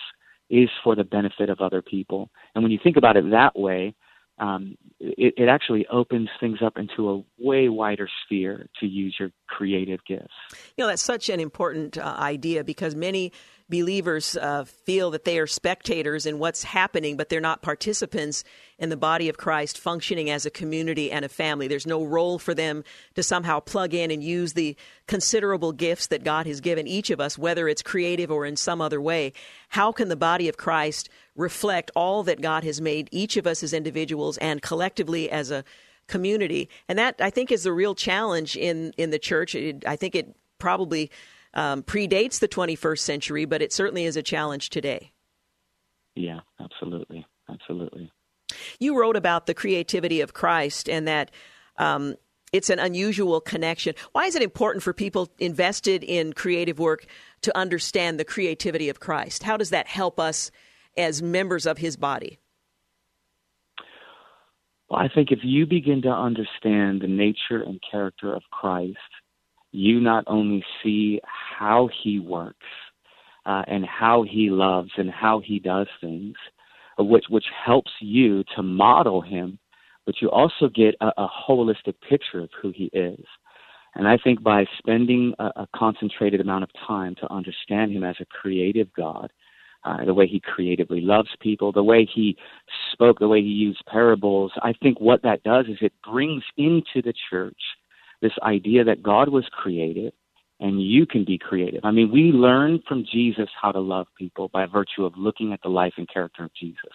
[0.51, 2.29] is for the benefit of other people.
[2.53, 3.95] And when you think about it that way,
[4.37, 9.29] um, it, it, actually opens things up into a way wider sphere to use your
[9.51, 10.33] creative gifts.
[10.77, 13.31] You know, that's such an important uh, idea because many
[13.69, 18.43] believers uh, feel that they are spectators in what's happening, but they're not participants
[18.77, 21.67] in the body of Christ functioning as a community and a family.
[21.67, 22.83] There's no role for them
[23.15, 24.75] to somehow plug in and use the
[25.07, 28.81] considerable gifts that God has given each of us, whether it's creative or in some
[28.81, 29.31] other way.
[29.69, 33.63] How can the body of Christ reflect all that God has made each of us
[33.63, 35.63] as individuals and collectively as a
[36.11, 36.69] community?
[36.87, 39.55] And that, I think, is the real challenge in, in the church.
[39.55, 41.09] It, I think it probably
[41.55, 45.11] um, predates the 21st century, but it certainly is a challenge today.
[46.15, 47.25] Yeah, absolutely.
[47.49, 48.11] Absolutely.
[48.79, 51.31] You wrote about the creativity of Christ and that
[51.77, 52.15] um,
[52.51, 53.95] it's an unusual connection.
[54.11, 57.05] Why is it important for people invested in creative work
[57.41, 59.43] to understand the creativity of Christ?
[59.43, 60.51] How does that help us
[60.97, 62.39] as members of his body?
[64.91, 68.97] Well, I think if you begin to understand the nature and character of Christ,
[69.71, 72.67] you not only see how he works
[73.45, 76.35] uh, and how he loves and how he does things,
[76.99, 79.59] which which helps you to model him,
[80.05, 83.23] but you also get a, a holistic picture of who he is.
[83.95, 88.17] And I think by spending a, a concentrated amount of time to understand him as
[88.19, 89.31] a creative God,
[89.83, 92.37] uh, the way he creatively loves people, the way he
[92.91, 97.01] spoke, the way he used parables, I think what that does is it brings into
[97.03, 97.57] the church
[98.21, 100.13] this idea that God was creative
[100.59, 101.81] and you can be creative.
[101.83, 105.61] I mean, we learn from Jesus how to love people by virtue of looking at
[105.63, 106.93] the life and character of Jesus.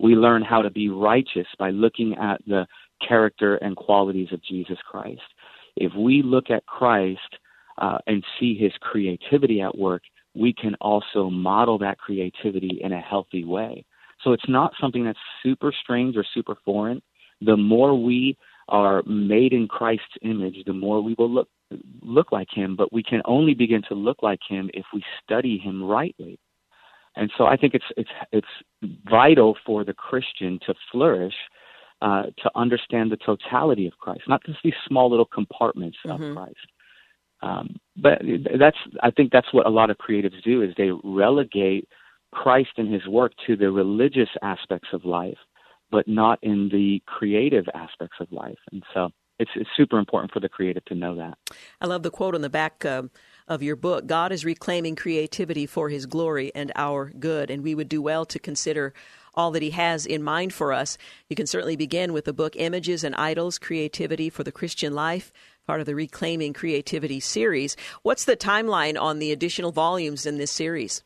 [0.00, 2.66] We learn how to be righteous by looking at the
[3.06, 5.22] character and qualities of Jesus Christ.
[5.76, 7.20] If we look at Christ
[7.78, 10.02] uh, and see his creativity at work,
[10.36, 13.84] we can also model that creativity in a healthy way.
[14.22, 17.02] So it's not something that's super strange or super foreign.
[17.40, 18.36] The more we
[18.68, 21.48] are made in Christ's image, the more we will look
[22.00, 25.58] look like him, but we can only begin to look like him if we study
[25.58, 26.38] him rightly.
[27.16, 28.46] And so I think it's it's it's
[29.08, 31.34] vital for the Christian to flourish,
[32.02, 36.22] uh, to understand the totality of Christ, not just these small little compartments mm-hmm.
[36.22, 36.66] of Christ.
[37.42, 38.22] Um, but
[38.58, 41.88] that's I think that's what a lot of creatives do is they relegate
[42.32, 45.38] Christ and His work to the religious aspects of life,
[45.90, 48.58] but not in the creative aspects of life.
[48.72, 51.36] And so it's, it's super important for the creative to know that.
[51.80, 53.02] I love the quote on the back uh,
[53.46, 57.50] of your book God is reclaiming creativity for his glory and our good.
[57.50, 58.94] And we would do well to consider
[59.34, 60.96] all that he has in mind for us.
[61.28, 65.30] You can certainly begin with the book Images and Idols Creativity for the Christian Life,
[65.66, 67.76] part of the Reclaiming Creativity series.
[68.02, 71.02] What's the timeline on the additional volumes in this series?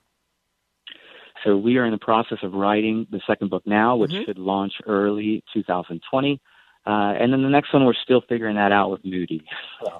[1.45, 4.25] So we are in the process of writing the second book now, which mm-hmm.
[4.27, 6.41] should launch early 2020.
[6.87, 9.45] Uh, and then the next one, we're still figuring that out with Moody.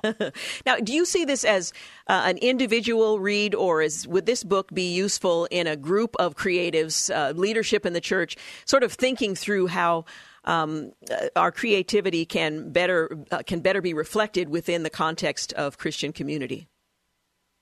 [0.05, 0.31] So.
[0.67, 1.73] now, do you see this as
[2.07, 6.37] uh, an individual read, or is would this book be useful in a group of
[6.37, 8.37] creatives, uh, leadership in the church,
[8.67, 10.05] sort of thinking through how
[10.45, 15.79] um, uh, our creativity can better uh, can better be reflected within the context of
[15.79, 16.69] Christian community?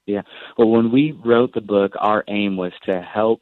[0.07, 0.22] Yeah.
[0.57, 3.41] Well, when we wrote the book, our aim was to help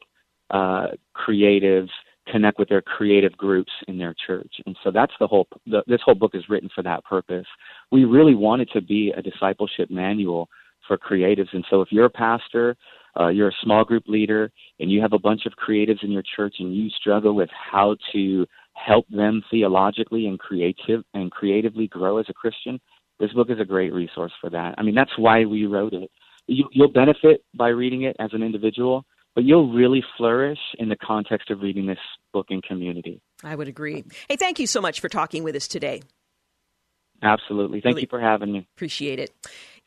[0.49, 1.89] uh, creatives
[2.31, 4.51] connect with their creative groups in their church.
[4.65, 7.45] And so that's the whole, the, this whole book is written for that purpose.
[7.91, 10.49] We really wanted to be a discipleship manual
[10.87, 11.53] for creatives.
[11.53, 12.75] And so if you're a pastor,
[13.19, 16.23] uh, you're a small group leader, and you have a bunch of creatives in your
[16.35, 18.45] church and you struggle with how to
[18.85, 22.79] help them theologically and creative and creatively grow as a Christian,
[23.19, 24.75] this book is a great resource for that.
[24.77, 26.09] I mean, that's why we wrote it.
[26.47, 29.05] You, you'll benefit by reading it as an individual,
[29.35, 31.97] but you'll really flourish in the context of reading this
[32.31, 33.21] book in community.
[33.43, 34.03] I would agree.
[34.29, 36.01] Hey, thank you so much for talking with us today.
[37.21, 37.81] Absolutely.
[37.81, 38.67] Thank really you for having me.
[38.75, 39.31] Appreciate it.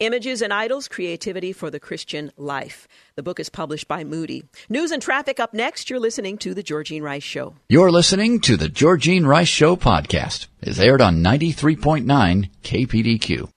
[0.00, 2.88] Images and Idols Creativity for the Christian Life.
[3.16, 4.44] The book is published by Moody.
[4.70, 5.90] News and traffic up next.
[5.90, 7.56] You're listening to The Georgene Rice Show.
[7.68, 10.46] You're listening to The Georgene Rice Show podcast.
[10.62, 13.50] It's aired on 93.9 KPDQ.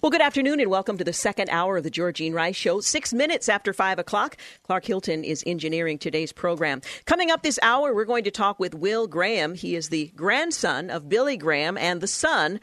[0.00, 2.80] Well, good afternoon and welcome to the second hour of the Georgene Rice Show.
[2.80, 6.80] Six minutes after five o'clock, Clark Hilton is engineering today's program.
[7.04, 9.54] Coming up this hour, we're going to talk with Will Graham.
[9.54, 12.60] He is the grandson of Billy Graham and the son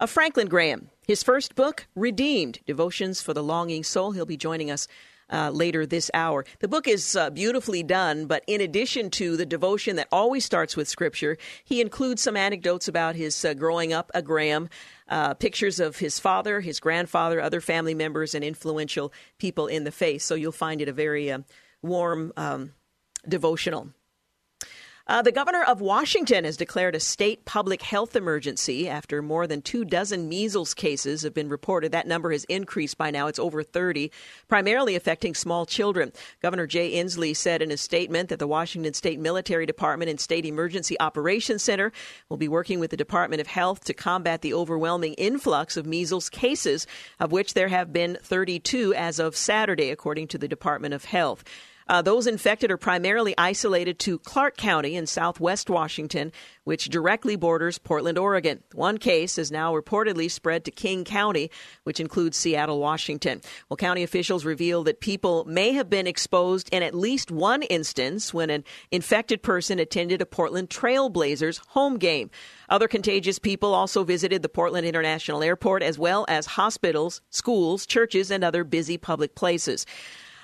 [0.00, 0.90] of Franklin Graham.
[1.06, 4.10] His first book, Redeemed Devotions for the Longing Soul.
[4.10, 4.88] He'll be joining us
[5.32, 6.44] uh, later this hour.
[6.58, 10.76] The book is uh, beautifully done, but in addition to the devotion that always starts
[10.76, 14.68] with Scripture, he includes some anecdotes about his uh, growing up a Graham,
[15.08, 19.92] uh, pictures of his father, his grandfather, other family members, and influential people in the
[19.92, 20.22] faith.
[20.22, 21.38] So you'll find it a very uh,
[21.82, 22.72] warm um,
[23.28, 23.92] devotional.
[25.08, 29.62] Uh, the governor of Washington has declared a state public health emergency after more than
[29.62, 31.92] two dozen measles cases have been reported.
[31.92, 33.28] That number has increased by now.
[33.28, 34.10] It's over 30,
[34.48, 36.12] primarily affecting small children.
[36.42, 40.44] Governor Jay Inslee said in a statement that the Washington State Military Department and State
[40.44, 41.92] Emergency Operations Center
[42.28, 46.28] will be working with the Department of Health to combat the overwhelming influx of measles
[46.28, 46.84] cases,
[47.20, 51.44] of which there have been 32 as of Saturday, according to the Department of Health.
[51.88, 56.32] Uh, those infected are primarily isolated to Clark County in southwest Washington,
[56.64, 58.62] which directly borders Portland, Oregon.
[58.72, 61.50] One case is now reportedly spread to King County,
[61.84, 63.40] which includes Seattle, Washington.
[63.68, 68.34] Well, county officials reveal that people may have been exposed in at least one instance
[68.34, 72.30] when an infected person attended a Portland Trailblazers home game.
[72.68, 78.32] Other contagious people also visited the Portland International Airport as well as hospitals, schools, churches,
[78.32, 79.86] and other busy public places.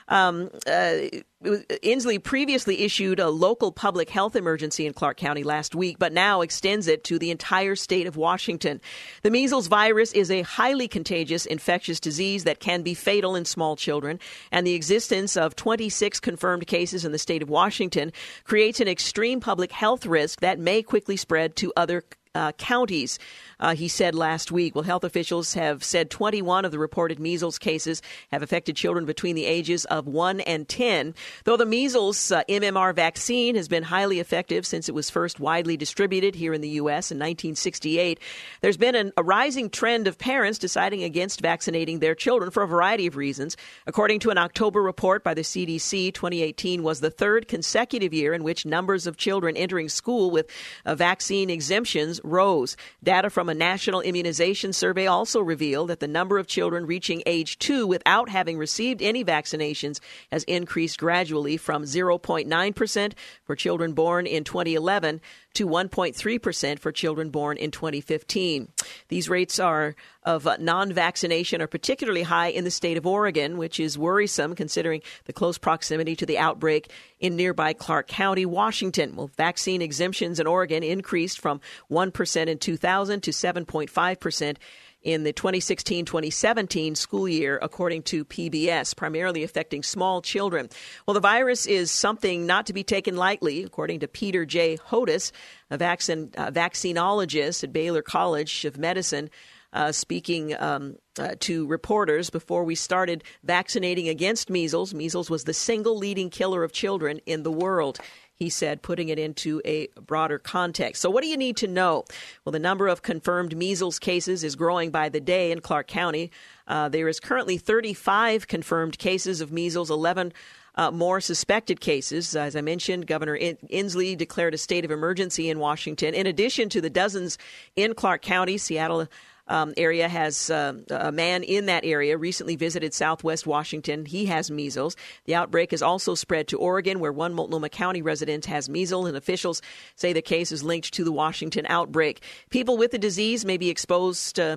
[0.08, 0.98] Um, uh,
[1.42, 6.40] Inslee previously issued a local public health emergency in Clark County last week, but now
[6.40, 8.80] extends it to the entire state of Washington.
[9.22, 13.76] The measles virus is a highly contagious infectious disease that can be fatal in small
[13.76, 14.20] children,
[14.50, 18.12] and the existence of 26 confirmed cases in the state of Washington
[18.44, 23.18] creates an extreme public health risk that may quickly spread to other uh, counties,
[23.62, 24.74] uh, he said last week.
[24.74, 28.02] Well, health officials have said 21 of the reported measles cases
[28.32, 31.14] have affected children between the ages of 1 and 10.
[31.44, 35.76] Though the measles uh, MMR vaccine has been highly effective since it was first widely
[35.76, 37.12] distributed here in the U.S.
[37.12, 38.18] in 1968,
[38.62, 42.68] there's been an, a rising trend of parents deciding against vaccinating their children for a
[42.68, 43.56] variety of reasons.
[43.86, 48.42] According to an October report by the CDC, 2018 was the third consecutive year in
[48.42, 50.50] which numbers of children entering school with
[50.84, 52.76] uh, vaccine exemptions rose.
[53.04, 57.58] Data from a national immunization survey also revealed that the number of children reaching age
[57.58, 60.00] two without having received any vaccinations
[60.30, 63.12] has increased gradually from 0.9%
[63.44, 65.20] for children born in 2011
[65.54, 68.68] to 1.3% for children born in 2015.
[69.08, 69.94] These rates are
[70.24, 74.54] of uh, non vaccination are particularly high in the state of Oregon, which is worrisome
[74.54, 79.16] considering the close proximity to the outbreak in nearby Clark County, Washington.
[79.16, 84.56] Well, vaccine exemptions in Oregon increased from 1% in 2000 to 7.5%
[85.02, 90.68] in the 2016 2017 school year, according to PBS, primarily affecting small children.
[91.06, 94.76] Well, the virus is something not to be taken lightly, according to Peter J.
[94.76, 95.32] Hotez,
[95.70, 99.30] a vaccine, vaccinologist at Baylor College of Medicine.
[99.74, 104.92] Uh, speaking um, uh, to reporters before we started vaccinating against measles.
[104.92, 107.98] Measles was the single leading killer of children in the world
[108.42, 111.00] he said, putting it into a broader context.
[111.00, 112.04] So, what do you need to know?
[112.44, 116.30] Well, the number of confirmed measles cases is growing by the day in Clark County.
[116.66, 120.32] Uh, there is currently 35 confirmed cases of measles, 11
[120.74, 122.34] uh, more suspected cases.
[122.34, 126.14] As I mentioned, Governor In- Inslee declared a state of emergency in Washington.
[126.14, 127.38] In addition to the dozens
[127.76, 129.06] in Clark County, Seattle
[129.52, 134.06] um, area has uh, a man in that area recently visited Southwest Washington.
[134.06, 134.96] He has measles.
[135.26, 139.16] The outbreak has also spread to Oregon, where one Multnomah County resident has measles, and
[139.16, 139.60] officials
[139.94, 142.22] say the case is linked to the Washington outbreak.
[142.48, 144.40] People with the disease may be exposed.
[144.40, 144.56] Uh,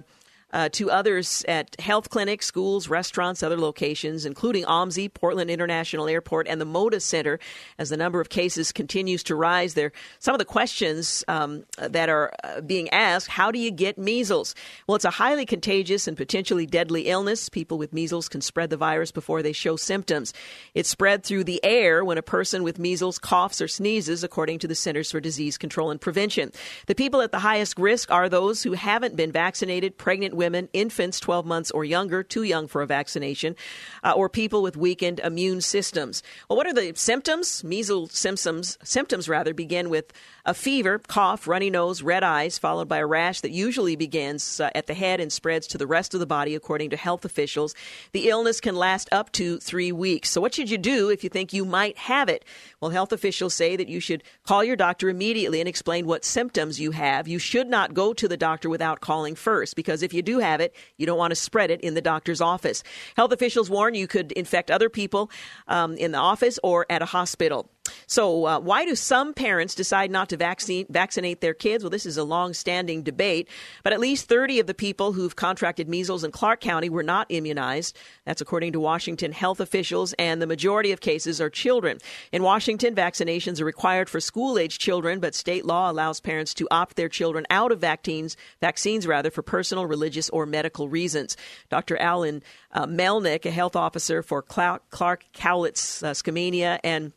[0.54, 6.48] uh, to others at health clinics, schools, restaurants, other locations, including OMSI, Portland International Airport,
[6.48, 7.40] and the Moda Center.
[7.78, 12.10] As the number of cases continues to rise, there some of the questions um, that
[12.10, 14.56] are uh, being asked: How do you get measles?
[14.88, 17.50] Well, it's a highly contagious and potentially deadly illness.
[17.50, 20.34] People with measles can spread the virus before they show symptoms.
[20.74, 24.68] It's spread through the air when a person with measles coughs or sneezes, according to
[24.68, 26.52] the Centers for Disease Control and Prevention.
[26.88, 31.20] The people at the highest risk are those who haven't been vaccinated, pregnant women infants
[31.20, 33.56] 12 months or younger, too young for a vaccination,
[34.04, 36.22] uh, or people with weakened immune systems.
[36.50, 37.64] Well, what are the symptoms?
[37.64, 40.14] Measles symptoms, symptoms rather, begin with
[40.46, 44.70] a fever, cough, runny nose, red eyes, followed by a rash that usually begins uh,
[44.76, 47.74] at the head and spreads to the rest of the body, according to health officials.
[48.12, 50.30] The illness can last up to three weeks.
[50.30, 52.46] So, what should you do if you think you might have it?
[52.86, 56.80] Well, health officials say that you should call your doctor immediately and explain what symptoms
[56.80, 57.28] you have.
[57.28, 60.62] You should not go to the doctor without calling first, because if you do have
[60.62, 62.84] it, you don't want to spread it in the doctor's office.
[63.18, 65.32] Health officials warn you could infect other people
[65.68, 67.72] um, in the office or at a hospital.
[68.08, 71.84] So, uh, why do some parents decide not to vaccine, vaccinate their kids?
[71.84, 73.48] Well, this is a long standing debate,
[73.84, 77.28] but at least 30 of the people who've contracted measles in Clark County were not
[77.30, 77.98] immunized.
[78.26, 81.98] That's according to Washington health officials, and the majority of cases are children.
[82.32, 86.68] In Washington, vaccinations are required for school age children, but state law allows parents to
[86.72, 91.38] opt their children out of vaccines, vaccines rather, for personal, religious, or medical reasons.
[91.70, 91.98] Dr.
[91.98, 97.14] Alan uh, Melnick, a health officer for Clark, Clark Cowlitz, uh, Skamania, and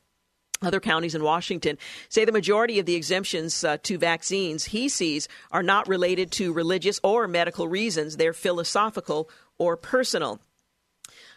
[0.63, 1.79] other counties in Washington
[2.09, 6.53] say the majority of the exemptions uh, to vaccines he sees are not related to
[6.53, 8.17] religious or medical reasons.
[8.17, 10.41] They're philosophical or personal.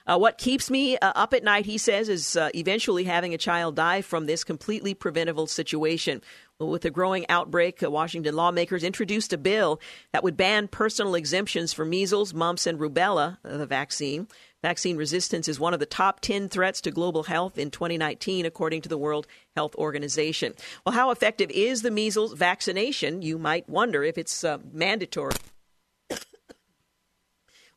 [0.07, 3.38] Uh, what keeps me uh, up at night, he says, is uh, eventually having a
[3.38, 6.22] child die from this completely preventable situation.
[6.59, 9.80] With the growing outbreak, uh, Washington lawmakers introduced a bill
[10.11, 14.28] that would ban personal exemptions for measles, mumps, and rubella, uh, the vaccine.
[14.62, 18.82] Vaccine resistance is one of the top 10 threats to global health in 2019, according
[18.82, 20.53] to the World Health Organization.
[20.86, 23.24] Well, how effective is the measles vaccination?
[23.24, 25.34] You might wonder if it's uh, mandatory.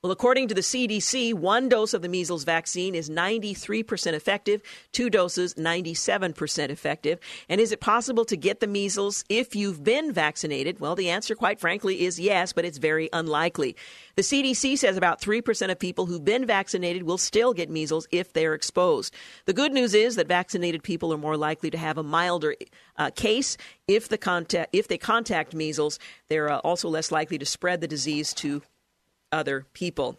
[0.05, 4.61] Well, according to the CDC, one dose of the measles vaccine is 93% effective,
[4.93, 7.19] two doses 97% effective.
[7.49, 10.79] And is it possible to get the measles if you've been vaccinated?
[10.79, 13.77] Well, the answer, quite frankly, is yes, but it's very unlikely.
[14.17, 18.35] The CDC says about 3% of people who've been vaccinated will still get measles if
[18.35, 19.15] they're exposed.
[19.47, 22.57] The good news is that vaccinated people are more likely to have a milder
[22.99, 23.57] uh, case.
[23.89, 25.99] If, the contact, if they contact measles,
[26.29, 28.61] they're uh, also less likely to spread the disease to
[29.35, 30.19] other people.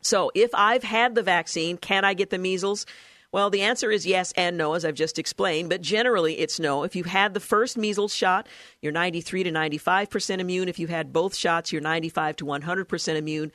[0.00, 2.86] So, if I've had the vaccine, can I get the measles?
[3.32, 6.82] Well, the answer is yes and no, as I've just explained, but generally it's no.
[6.82, 8.46] If you've had the first measles shot,
[8.82, 10.68] you're 93 to 95% immune.
[10.68, 13.50] If you've had both shots, you're 95 to 100% immune.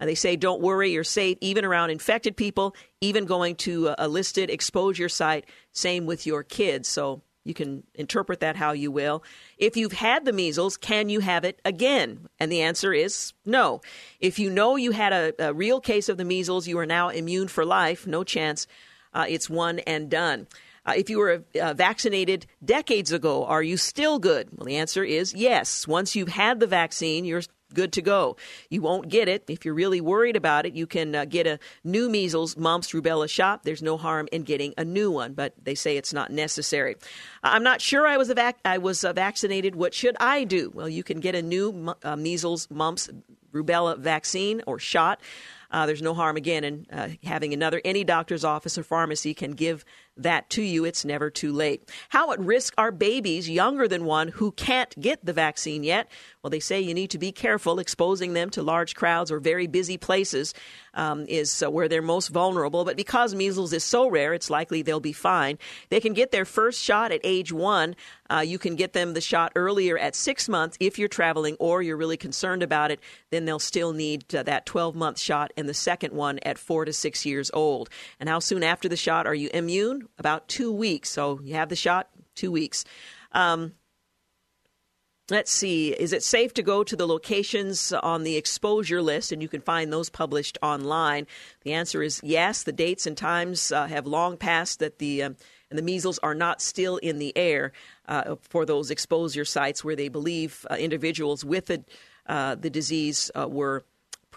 [0.00, 4.08] And they say, don't worry, you're safe even around infected people, even going to a
[4.08, 5.44] listed exposure site.
[5.72, 6.88] Same with your kids.
[6.88, 9.24] So you can interpret that how you will.
[9.56, 12.28] If you've had the measles, can you have it again?
[12.38, 13.80] And the answer is no.
[14.20, 17.08] If you know you had a, a real case of the measles, you are now
[17.08, 18.06] immune for life.
[18.06, 18.66] No chance.
[19.14, 20.46] Uh, it's one and done.
[20.84, 24.48] Uh, if you were uh, vaccinated decades ago, are you still good?
[24.54, 25.88] Well, the answer is yes.
[25.88, 27.42] Once you've had the vaccine, you're
[27.74, 28.36] good to go.
[28.70, 29.44] You won't get it.
[29.48, 33.28] If you're really worried about it, you can uh, get a new measles, mumps, rubella
[33.28, 33.64] shot.
[33.64, 36.96] There's no harm in getting a new one, but they say it's not necessary.
[37.42, 39.76] I'm not sure I was, vac- I was uh, vaccinated.
[39.76, 40.70] What should I do?
[40.74, 43.08] Well, you can get a new uh, measles, mumps,
[43.52, 45.20] rubella vaccine or shot.
[45.70, 47.80] Uh, there's no harm again in uh, having another.
[47.84, 49.84] Any doctor's office or pharmacy can give
[50.18, 50.84] that to you.
[50.84, 51.88] It's never too late.
[52.10, 56.10] How at risk are babies younger than one who can't get the vaccine yet?
[56.42, 59.66] Well, they say you need to be careful exposing them to large crowds or very
[59.66, 60.54] busy places
[60.94, 62.84] um, is uh, where they're most vulnerable.
[62.84, 65.58] But because measles is so rare, it's likely they'll be fine.
[65.90, 67.96] They can get their first shot at age one.
[68.30, 71.82] Uh, you can get them the shot earlier at six months if you're traveling or
[71.82, 73.00] you're really concerned about it.
[73.30, 76.84] Then they'll still need uh, that 12 month shot and the second one at four
[76.84, 77.88] to six years old.
[78.20, 80.07] And how soon after the shot are you immune?
[80.16, 81.10] About two weeks.
[81.10, 82.84] So you have the shot, two weeks.
[83.32, 83.72] Um,
[85.30, 85.90] Let's see.
[85.90, 89.30] Is it safe to go to the locations on the exposure list?
[89.30, 91.26] And you can find those published online.
[91.64, 92.62] The answer is yes.
[92.62, 95.30] The dates and times uh, have long passed that the uh,
[95.68, 97.72] and the measles are not still in the air
[98.06, 101.84] uh, for those exposure sites where they believe uh, individuals with the
[102.26, 103.84] uh, the disease uh, were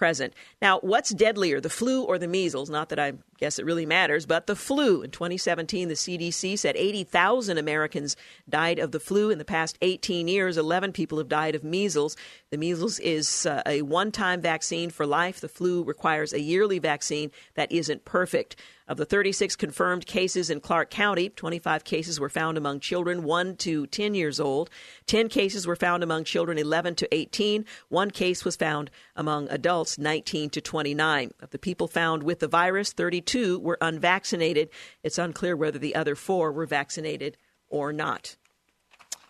[0.01, 0.33] present.
[0.63, 2.71] Now, what's deadlier, the flu or the measles?
[2.71, 5.03] Not that I guess it really matters, but the flu.
[5.03, 8.15] In 2017, the CDC said 80,000 Americans
[8.49, 9.29] died of the flu.
[9.29, 12.17] In the past 18 years, 11 people have died of measles.
[12.49, 15.39] The measles is uh, a one time vaccine for life.
[15.39, 18.55] The flu requires a yearly vaccine that isn't perfect.
[18.87, 23.55] Of the 36 confirmed cases in Clark County, 25 cases were found among children 1
[23.57, 24.69] to 10 years old.
[25.05, 27.65] 10 cases were found among children 11 to 18.
[27.89, 31.31] One case was found among adults 19 to 29.
[31.41, 34.69] Of the people found with the virus, 32 were unvaccinated.
[35.03, 37.37] It's unclear whether the other four were vaccinated
[37.69, 38.35] or not.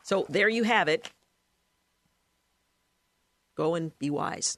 [0.04, 1.12] So there you have it.
[3.56, 4.58] Go and be wise.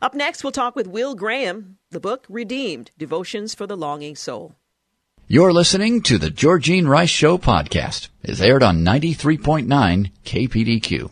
[0.00, 4.54] Up next, we'll talk with Will Graham, the book Redeemed Devotions for the Longing Soul.
[5.28, 8.08] You're listening to the Georgene Rice Show podcast.
[8.22, 11.10] It's aired on 93.9 KPDQ.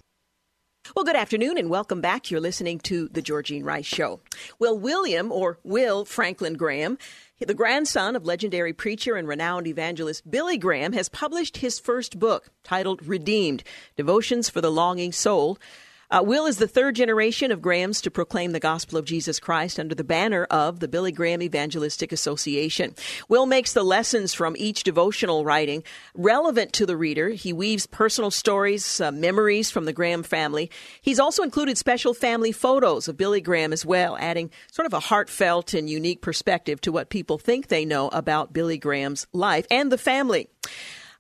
[0.97, 2.31] Well, good afternoon and welcome back.
[2.31, 4.21] You're listening to the Georgene Rice Show.
[4.59, 6.99] Well, William, or Will Franklin Graham,
[7.39, 12.51] the grandson of legendary preacher and renowned evangelist Billy Graham has published his first book
[12.65, 13.63] titled Redeemed
[13.97, 15.59] Devotions for the Longing Soul.
[16.13, 19.79] Uh, Will is the third generation of Grahams to proclaim the gospel of Jesus Christ
[19.79, 22.97] under the banner of the Billy Graham Evangelistic Association.
[23.29, 25.85] Will makes the lessons from each devotional writing
[26.15, 27.29] relevant to the reader.
[27.29, 30.69] He weaves personal stories, uh, memories from the Graham family.
[31.01, 35.01] He's also included special family photos of Billy Graham as well, adding sort of a
[35.01, 39.93] heartfelt and unique perspective to what people think they know about Billy Graham's life and
[39.93, 40.49] the family.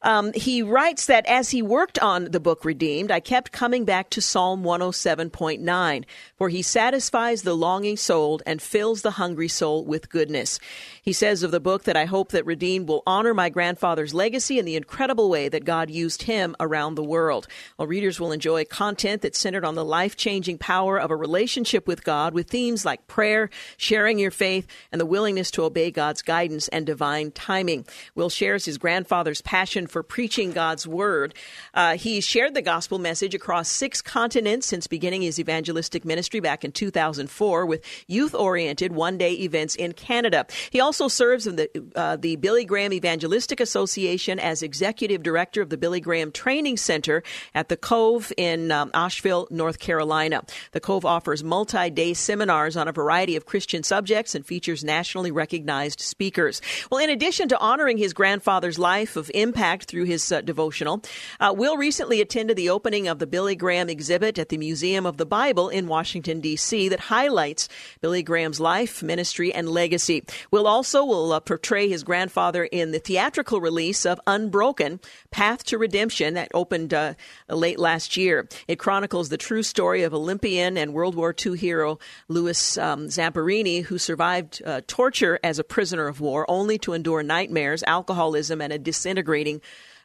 [0.02, 4.08] Um, he writes that as he worked on the book Redeemed, I kept coming back
[4.10, 6.04] to Psalm 107.9,
[6.36, 10.58] for he satisfies the longing soul and fills the hungry soul with goodness.
[11.02, 14.58] He says of the book that I hope that Redeemed will honor my grandfather's legacy
[14.58, 17.46] and the incredible way that God used him around the world.
[17.76, 21.86] Well, readers will enjoy content that's centered on the life changing power of a relationship
[21.86, 26.22] with God with themes like prayer, sharing your faith, and the willingness to obey God's
[26.22, 27.84] guidance and divine timing.
[28.14, 31.34] Will shares his grandfather's passion for preaching God's word.
[31.74, 36.64] Uh, he shared the gospel message across six continents since beginning his evangelistic ministry back
[36.64, 40.46] in 2004 with youth oriented one day events in Canada.
[40.70, 45.70] He also serves in the, uh, the Billy Graham Evangelistic Association as executive director of
[45.70, 47.22] the Billy Graham Training Center
[47.54, 50.42] at the Cove in um, Asheville, North Carolina.
[50.72, 55.30] The Cove offers multi day seminars on a variety of Christian subjects and features nationally
[55.30, 56.60] recognized speakers.
[56.90, 61.02] Well, in addition to honoring his grandfather's life of impact, through his uh, devotional.
[61.38, 65.16] Uh, Will recently attended the opening of the Billy Graham exhibit at the Museum of
[65.16, 67.68] the Bible in Washington, D.C., that highlights
[68.00, 70.24] Billy Graham's life, ministry, and legacy.
[70.50, 75.00] Will also will uh, portray his grandfather in the theatrical release of Unbroken
[75.30, 77.14] Path to Redemption that opened uh,
[77.48, 78.48] late last year.
[78.68, 83.84] It chronicles the true story of Olympian and World War II hero Louis um, Zamperini,
[83.84, 88.72] who survived uh, torture as a prisoner of war, only to endure nightmares, alcoholism, and
[88.72, 89.60] a disintegrating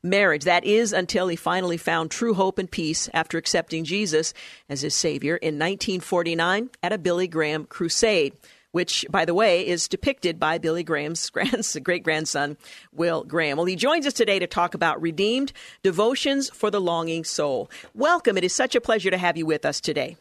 [0.06, 0.44] marriage.
[0.44, 4.34] That is until he finally found true hope and peace after accepting Jesus
[4.70, 8.34] as his Savior in 1949 at a Billy Graham crusade
[8.76, 11.30] which, by the way, is depicted by Billy Graham's
[11.84, 12.58] great grandson,
[12.92, 13.56] Will Graham.
[13.56, 17.72] Well, he joins us today to talk about Redeemed Devotions for the Longing Soul.
[17.94, 18.38] Welcome.
[18.38, 20.18] It is such a pleasure to have you with us today.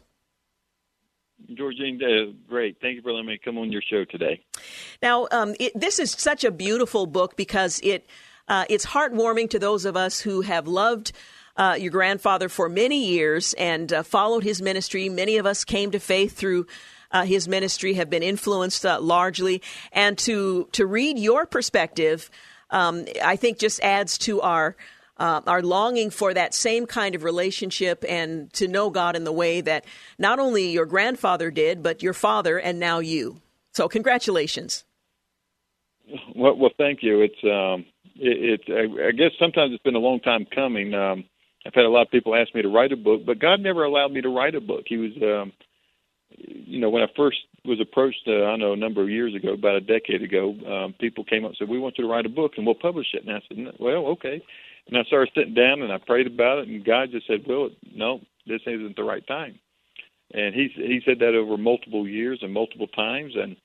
[1.52, 2.76] Georgene, uh, great.
[2.80, 4.40] Thank you for letting me come on your show today.
[5.02, 8.06] Now, um, it, this is such a beautiful book because it
[8.48, 11.12] uh, it's heartwarming to those of us who have loved
[11.56, 15.08] uh, your grandfather for many years and uh, followed his ministry.
[15.08, 16.66] Many of us came to faith through
[17.10, 22.28] uh, his ministry, have been influenced uh, largely, and to to read your perspective,
[22.70, 24.76] um, I think just adds to our.
[25.16, 29.30] Uh, our longing for that same kind of relationship and to know God in the
[29.30, 29.84] way that
[30.18, 33.40] not only your grandfather did, but your father and now you.
[33.70, 34.84] So, congratulations.
[36.34, 37.20] Well, well thank you.
[37.20, 37.86] It's um,
[38.16, 40.94] it, it I, guess sometimes it's been a long time coming.
[40.94, 41.24] Um,
[41.66, 43.84] I've had a lot of people ask me to write a book, but God never
[43.84, 44.84] allowed me to write a book.
[44.86, 45.52] He was, um,
[46.36, 49.54] you know, when I first was approached, uh, I know, a number of years ago,
[49.54, 52.26] about a decade ago, um, people came up and said, "We want you to write
[52.26, 54.42] a book, and we'll publish it." And I said, "Well, okay."
[54.86, 57.70] And I started sitting down and I prayed about it, and God just said, "Well,
[57.94, 59.58] no, this isn't the right time."
[60.32, 63.56] And he he said that over multiple years and multiple times, and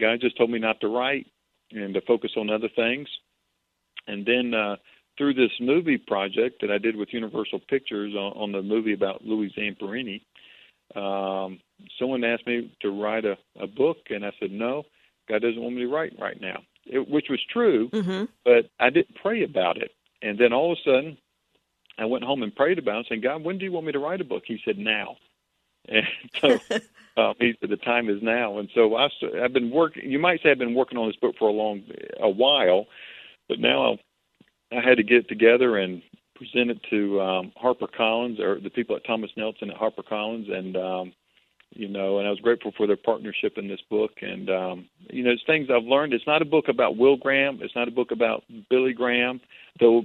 [0.00, 1.26] God just told me not to write
[1.70, 3.08] and to focus on other things.
[4.06, 4.76] And then uh,
[5.16, 9.24] through this movie project that I did with Universal Pictures on, on the movie about
[9.24, 10.22] Louis Zamperini,
[10.94, 11.60] um,
[11.98, 14.84] someone asked me to write a, a book, and I said, no,
[15.28, 18.24] God doesn't want me to write right now, it, which was true, mm-hmm.
[18.44, 19.92] but I didn't pray about it.
[20.22, 21.18] And then all of a sudden,
[21.98, 23.98] I went home and prayed about it, saying, God, when do you want me to
[23.98, 24.42] write a book?
[24.46, 25.16] He said, now.
[25.86, 26.06] And
[26.40, 26.48] so
[27.22, 28.56] um, he said, the time is now.
[28.56, 29.08] And so I,
[29.42, 31.82] I've been working, you might say I've been working on this book for a long,
[32.18, 32.86] a while,
[33.48, 33.92] but now
[34.72, 36.02] I, I had to get it together and
[36.34, 40.48] present it to um, Harper Collins or the people at Thomas Nelson at Harper Collins,
[40.50, 41.12] and um,
[41.70, 44.12] you know, and I was grateful for their partnership in this book.
[44.22, 46.12] And um, you know, it's things I've learned.
[46.12, 47.58] It's not a book about Will Graham.
[47.62, 49.40] It's not a book about Billy Graham,
[49.80, 50.02] though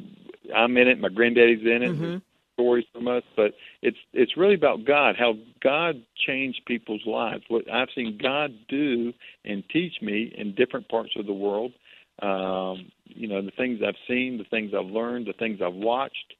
[0.56, 1.00] I'm in it.
[1.00, 1.92] My granddaddy's in it.
[1.92, 2.18] Mm-hmm.
[2.56, 5.16] Stories from us, but it's it's really about God.
[5.18, 7.44] How God changed people's lives.
[7.48, 9.14] What I've seen God do
[9.46, 11.72] and teach me in different parts of the world
[12.22, 16.34] um, you know, the things I've seen, the things I've learned, the things I've watched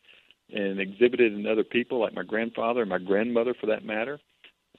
[0.52, 4.20] and exhibited in other people, like my grandfather and my grandmother, for that matter,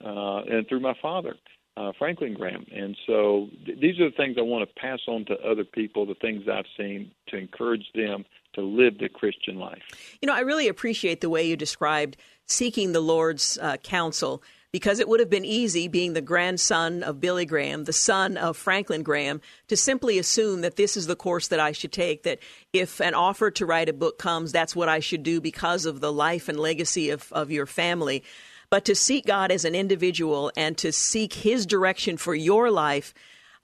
[0.04, 1.36] uh, and through my father,
[1.76, 2.66] uh, Franklin Graham.
[2.72, 6.06] And so th- these are the things I want to pass on to other people,
[6.06, 8.24] the things I've seen to encourage them
[8.54, 9.82] to live the Christian life.
[10.20, 14.42] You know, I really appreciate the way you described seeking the Lord's uh, counsel
[14.72, 18.56] because it would have been easy, being the grandson of Billy Graham, the son of
[18.56, 22.38] Franklin Graham, to simply assume that this is the course that I should take, that
[22.72, 26.00] if an offer to write a book comes, that's what I should do because of
[26.00, 28.22] the life and legacy of, of your family.
[28.70, 33.12] but to seek God as an individual and to seek His direction for your life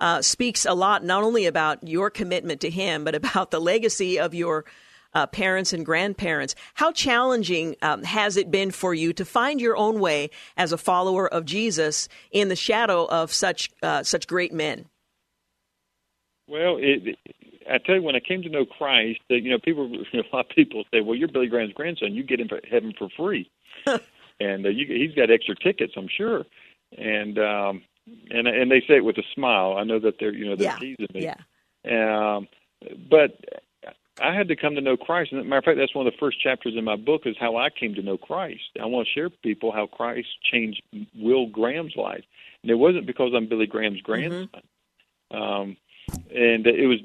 [0.00, 4.18] uh, speaks a lot not only about your commitment to Him, but about the legacy
[4.18, 4.64] of your
[5.16, 6.54] uh, parents and grandparents.
[6.74, 10.78] How challenging um, has it been for you to find your own way as a
[10.78, 14.84] follower of Jesus in the shadow of such uh, such great men?
[16.46, 17.16] Well, it,
[17.68, 20.22] I tell you, when I came to know Christ, uh, you know, people, you know,
[20.30, 22.12] a lot of people say, "Well, you're Billy Graham's grandson.
[22.12, 23.50] You get into heaven for free,"
[24.38, 26.44] and uh, you, he's got extra tickets, I'm sure.
[26.98, 27.82] And um,
[28.30, 29.76] and and they say it with a smile.
[29.78, 30.78] I know that they're you know they're yeah.
[30.78, 31.22] teasing me.
[31.22, 32.36] Yeah.
[32.36, 32.48] Um,
[33.08, 33.38] but
[34.20, 35.32] I had to come to know Christ.
[35.32, 37.56] And matter of fact, that's one of the first chapters in my book is how
[37.56, 38.62] I came to know Christ.
[38.80, 40.82] I want to share with people how Christ changed
[41.14, 42.24] Will Graham's life,
[42.62, 44.02] and it wasn't because I'm Billy Graham's Mm-hmm.
[44.04, 44.62] grandson.
[45.30, 45.76] Um,
[46.30, 47.00] and it was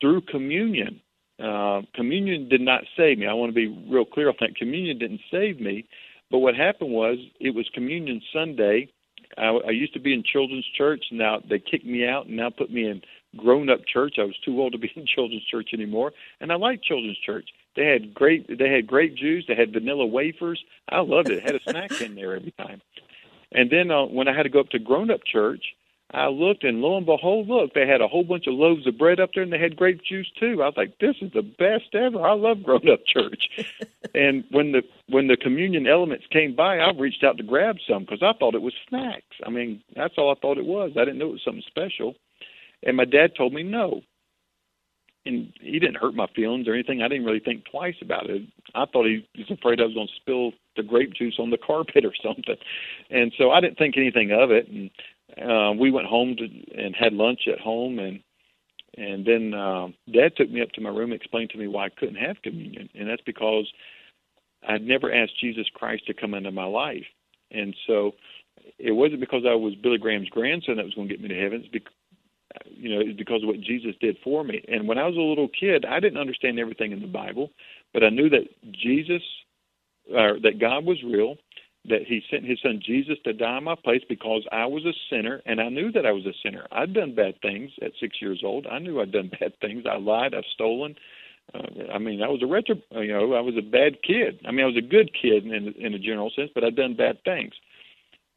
[0.00, 1.00] through communion.
[1.42, 3.26] Uh, communion did not save me.
[3.26, 4.56] I want to be real clear on that.
[4.56, 5.86] Communion didn't save me,
[6.30, 8.90] but what happened was it was Communion Sunday.
[9.38, 11.04] I, I used to be in children's church.
[11.12, 13.00] Now they kicked me out and now put me in
[13.36, 14.16] grown-up church.
[14.18, 17.48] I was too old to be in children's church anymore, and I liked children's church.
[17.76, 18.58] They had great.
[18.58, 19.44] They had grape juice.
[19.46, 20.62] They had vanilla wafers.
[20.88, 21.38] I loved it.
[21.38, 22.82] it had a snack in there every time.
[23.52, 25.64] And then uh, when I had to go up to grown-up church,
[26.12, 28.98] I looked, and lo and behold, look, they had a whole bunch of loaves of
[28.98, 30.60] bread up there, and they had grape juice too.
[30.60, 33.48] I was like, "This is the best ever." I love grown-up church.
[34.14, 38.02] and when the when the communion elements came by, I reached out to grab some
[38.02, 39.36] because I thought it was snacks.
[39.46, 40.92] I mean, that's all I thought it was.
[40.96, 42.16] I didn't know it was something special.
[42.82, 44.02] And my dad told me no.
[45.26, 47.02] And he didn't hurt my feelings or anything.
[47.02, 48.42] I didn't really think twice about it.
[48.74, 51.58] I thought he was afraid I was going to spill the grape juice on the
[51.58, 52.56] carpet or something.
[53.10, 54.68] And so I didn't think anything of it.
[54.68, 54.90] And
[55.38, 56.44] uh, we went home to,
[56.82, 57.98] and had lunch at home.
[57.98, 58.20] And
[58.96, 61.86] and then uh, Dad took me up to my room and explained to me why
[61.86, 62.88] I couldn't have communion.
[62.94, 63.70] And that's because
[64.66, 67.04] I'd never asked Jesus Christ to come into my life.
[67.50, 68.12] And so
[68.78, 71.40] it wasn't because I was Billy Graham's grandson that was going to get me to
[71.40, 71.62] heaven.
[71.64, 71.84] It's
[72.66, 74.62] you know, it's because of what Jesus did for me.
[74.68, 77.50] And when I was a little kid, I didn't understand everything in the Bible,
[77.92, 79.22] but I knew that Jesus,
[80.10, 81.36] uh, that God was real,
[81.88, 84.92] that He sent His Son Jesus to die in my place because I was a
[85.10, 86.66] sinner, and I knew that I was a sinner.
[86.72, 88.66] I'd done bad things at six years old.
[88.66, 89.84] I knew I'd done bad things.
[89.90, 90.34] I lied.
[90.34, 90.94] I've stolen.
[91.54, 92.76] Uh, I mean, I was a retro.
[92.92, 94.40] You know, I was a bad kid.
[94.46, 96.94] I mean, I was a good kid in in a general sense, but I'd done
[96.94, 97.54] bad things.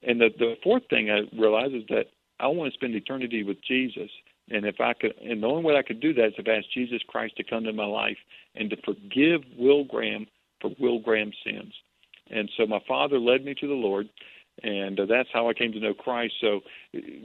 [0.02, 2.08] And the the fourth thing I realized is that
[2.40, 4.10] I want to spend eternity with Jesus.
[4.50, 6.58] And if I could, and the only way I could do that is if I
[6.58, 8.18] asked Jesus Christ to come into my life
[8.56, 10.28] and to forgive Will Graham
[10.60, 11.74] for Will Graham's sins.
[12.30, 14.10] And so my father led me to the Lord,
[14.64, 16.34] and uh, that's how I came to know Christ.
[16.42, 16.62] So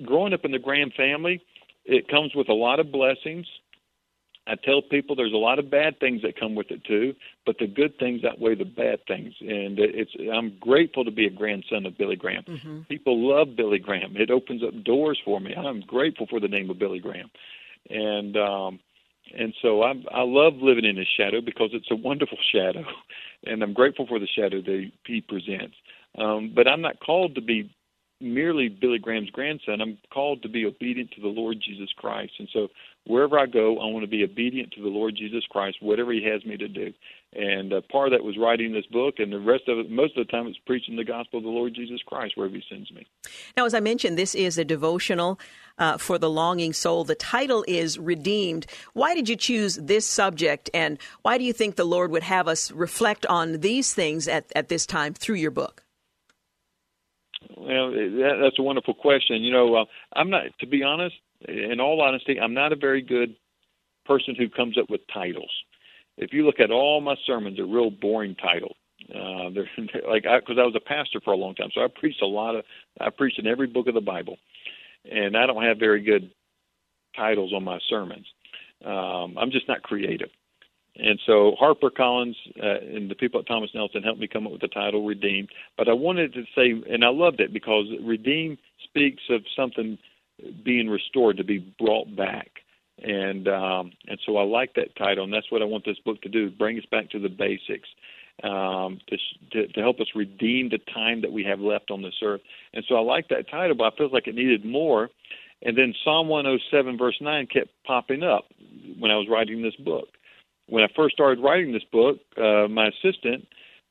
[0.05, 1.41] growing up in the Graham family,
[1.85, 3.47] it comes with a lot of blessings.
[4.49, 7.59] I tell people there's a lot of bad things that come with it too, but
[7.59, 9.35] the good things outweigh the bad things.
[9.41, 12.45] And it's I'm grateful to be a grandson of Billy Graham.
[12.45, 12.81] Mm-hmm.
[12.83, 14.17] People love Billy Graham.
[14.17, 15.55] It opens up doors for me.
[15.55, 17.31] I'm grateful for the name of Billy Graham.
[17.91, 18.81] And um
[19.37, 22.85] and so I I love living in his shadow because it's a wonderful shadow,
[23.45, 25.77] and I'm grateful for the shadow that he presents.
[26.17, 27.71] Um, but I'm not called to be
[28.21, 29.81] merely Billy Graham's grandson.
[29.81, 32.33] I'm called to be obedient to the Lord Jesus Christ.
[32.39, 32.69] And so
[33.05, 36.25] wherever I go, I want to be obedient to the Lord Jesus Christ, whatever He
[36.25, 36.93] has me to do.
[37.35, 40.17] And uh, part of that was writing this book, and the rest of it, most
[40.17, 42.91] of the time, it's preaching the gospel of the Lord Jesus Christ wherever He sends
[42.91, 43.07] me.
[43.57, 45.39] Now, as I mentioned, this is a devotional
[45.79, 47.05] uh, for the longing soul.
[47.05, 48.67] The title is Redeemed.
[48.95, 52.49] Why did you choose this subject, and why do you think the Lord would have
[52.49, 55.85] us reflect on these things at, at this time through your book?
[57.57, 59.43] Well, that, that's a wonderful question.
[59.43, 59.85] You know, uh,
[60.15, 61.15] I'm not, to be honest,
[61.47, 63.37] in all honesty, I'm not a very good
[64.07, 65.51] person who comes up with titles.
[66.17, 68.77] If you look at all my sermons, they're real boring titles.
[69.09, 71.83] Uh, they're, they're like because I, I was a pastor for a long time, so
[71.83, 72.65] I preached a lot of.
[73.01, 74.37] I preached in every book of the Bible,
[75.11, 76.31] and I don't have very good
[77.17, 78.27] titles on my sermons.
[78.85, 80.31] Um, I'm just not creative.
[80.99, 84.53] And so Harper Collins uh, and the people at Thomas Nelson helped me come up
[84.53, 85.49] with the title Redeemed.
[85.77, 89.99] But I wanted to say, and I loved it because Redeemed speaks of something
[90.65, 92.51] being restored, to be brought back.
[93.01, 96.21] And um, and so I like that title, and that's what I want this book
[96.23, 97.89] to do: bring us back to the basics,
[98.43, 99.17] um, to,
[99.53, 102.41] to to help us redeem the time that we have left on this earth.
[102.75, 105.11] And so I like that title, but I felt like it needed more.
[105.63, 108.47] And then Psalm 107 verse 9 kept popping up
[108.99, 110.09] when I was writing this book
[110.69, 113.47] when I first started writing this book, uh, my assistant,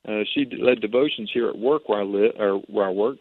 [0.08, 3.18] uh, she led devotions here at work where I live or where I work,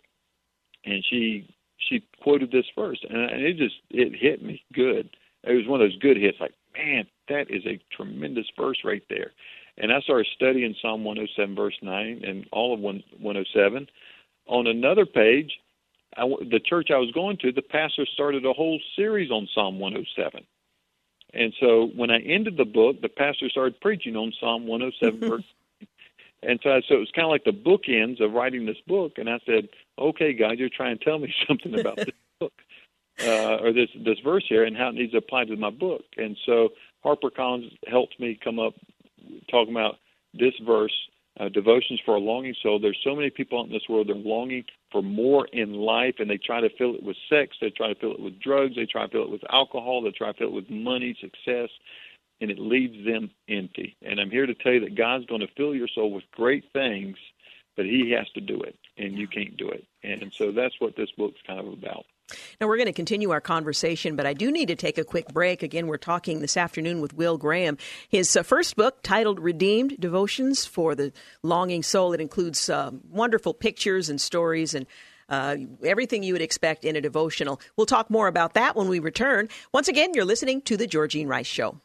[0.85, 1.53] and she
[1.89, 5.09] she quoted this verse, and it just it hit me good.
[5.43, 9.03] It was one of those good hits, like man, that is a tremendous verse right
[9.09, 9.31] there.
[9.77, 13.87] And I started studying Psalm 107 verse 9 and all of 107.
[14.47, 15.51] on another page,
[16.15, 19.79] I, the church I was going to, the pastor started a whole series on Psalm
[19.79, 20.43] 107.
[21.37, 25.43] And so when I ended the book, the pastor started preaching on Psalm 107 verse.
[26.43, 29.13] And so, I, so it was kind of like the bookends of writing this book.
[29.17, 32.53] And I said, "Okay, God, you're trying to tell me something about this book,
[33.25, 36.03] uh, or this this verse here, and how it needs to apply to my book."
[36.15, 36.69] And so
[37.01, 38.75] Harper Collins helped me come up
[39.49, 39.95] talking about
[40.31, 40.93] this verse
[41.39, 42.79] uh, devotions for a longing soul.
[42.79, 46.15] There's so many people out in this world that are longing for more in life,
[46.19, 48.75] and they try to fill it with sex, they try to fill it with drugs,
[48.75, 51.69] they try to fill it with alcohol, they try to fill it with money, success,
[52.41, 53.95] and it leaves them empty.
[54.01, 56.65] And I'm here to tell you that God's going to fill your soul with great
[56.73, 57.17] things,
[57.75, 59.85] but He has to do it, and you can't do it.
[60.03, 62.05] And so that's what this book's kind of about.
[62.59, 65.27] Now, we're going to continue our conversation, but I do need to take a quick
[65.33, 65.63] break.
[65.63, 67.77] Again, we're talking this afternoon with Will Graham.
[68.09, 71.13] His uh, first book, titled Redeemed Devotions for the
[71.43, 74.85] Longing Soul, it includes uh, wonderful pictures and stories and
[75.29, 77.59] uh, everything you would expect in a devotional.
[77.75, 79.49] We'll talk more about that when we return.
[79.73, 81.79] Once again, you're listening to The Georgene Rice Show.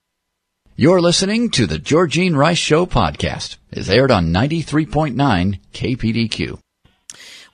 [0.75, 3.57] You're listening to The Georgene Rice Show podcast.
[3.71, 6.59] It's aired on 93.9 KPDQ.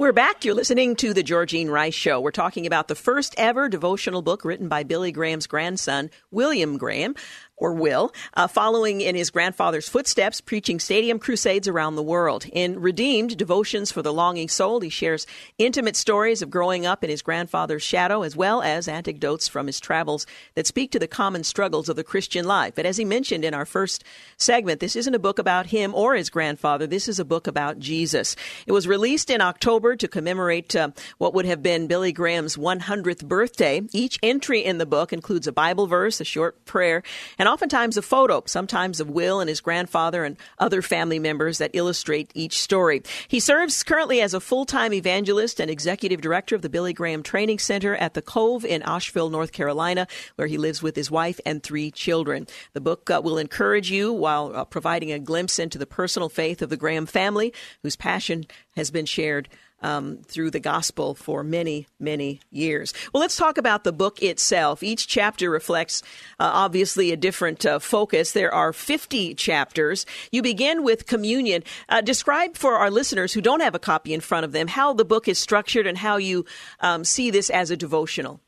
[0.01, 0.44] We're back.
[0.44, 2.20] You're listening to the Georgene Rice Show.
[2.20, 7.16] We're talking about the first ever devotional book written by Billy Graham's grandson, William Graham,
[7.59, 12.46] or will, uh, following in his grandfather's footsteps, preaching stadium crusades around the world.
[12.52, 15.26] In Redeemed, Devotions for the Longing Soul, he shares
[15.59, 19.80] intimate stories of growing up in his grandfather's shadow, as well as anecdotes from his
[19.80, 22.74] travels that speak to the common struggles of the Christian life.
[22.74, 24.04] But as he mentioned in our first
[24.36, 26.86] segment, this isn't a book about him or his grandfather.
[26.86, 28.36] This is a book about Jesus.
[28.66, 33.24] It was released in October to commemorate uh, what would have been Billy Graham's 100th
[33.24, 33.82] birthday.
[33.92, 37.02] Each entry in the book includes a Bible verse, a short prayer,
[37.38, 41.57] and and oftentimes a photo, sometimes of Will and his grandfather and other family members
[41.59, 43.03] that illustrate each story.
[43.26, 47.22] He serves currently as a full time evangelist and executive director of the Billy Graham
[47.22, 51.40] Training Center at the Cove in Asheville, North Carolina, where he lives with his wife
[51.46, 52.46] and three children.
[52.74, 56.61] The book uh, will encourage you while uh, providing a glimpse into the personal faith
[56.61, 58.44] of the Graham family, whose passion
[58.76, 59.49] has been shared
[59.83, 62.93] um, through the gospel for many, many years.
[63.12, 64.83] Well, let's talk about the book itself.
[64.83, 66.03] Each chapter reflects
[66.39, 68.33] uh, obviously a different uh, focus.
[68.33, 70.07] There are 50 chapters.
[70.33, 71.62] You begin with communion.
[71.89, 74.93] Uh, describe for our listeners who don't have a copy in front of them how
[74.93, 76.45] the book is structured and how you
[76.81, 78.41] um, see this as a devotional.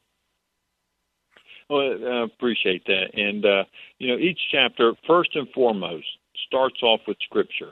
[1.69, 3.15] Well, I appreciate that.
[3.15, 3.65] And, uh,
[3.99, 6.07] you know, each chapter, first and foremost,
[6.47, 7.71] starts off with Scripture.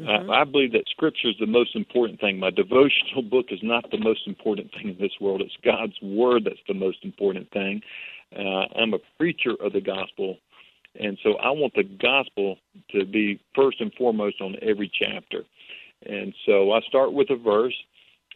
[0.00, 0.30] Mm-hmm.
[0.30, 2.38] I, I believe that Scripture is the most important thing.
[2.38, 5.40] My devotional book is not the most important thing in this world.
[5.40, 7.80] It's God's Word that's the most important thing.
[8.36, 10.38] Uh, I'm a preacher of the gospel,
[10.98, 12.56] and so I want the gospel
[12.90, 15.44] to be first and foremost on every chapter.
[16.06, 17.76] And so I start with a verse,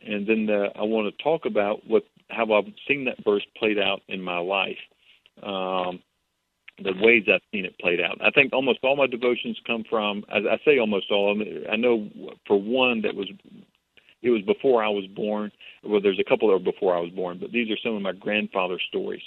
[0.07, 3.79] and then uh, I want to talk about what how I've seen that verse played
[3.79, 4.79] out in my life.
[5.43, 6.01] Um,
[6.83, 8.19] the ways I've seen it played out.
[8.21, 10.25] I think almost all my devotions come from.
[10.29, 11.41] I, I say almost all.
[11.71, 12.09] I know
[12.47, 13.29] for one that was
[14.23, 15.51] it was before I was born.
[15.85, 18.03] Well, there's a couple that were before I was born, but these are some of
[18.03, 19.23] my grandfather's stories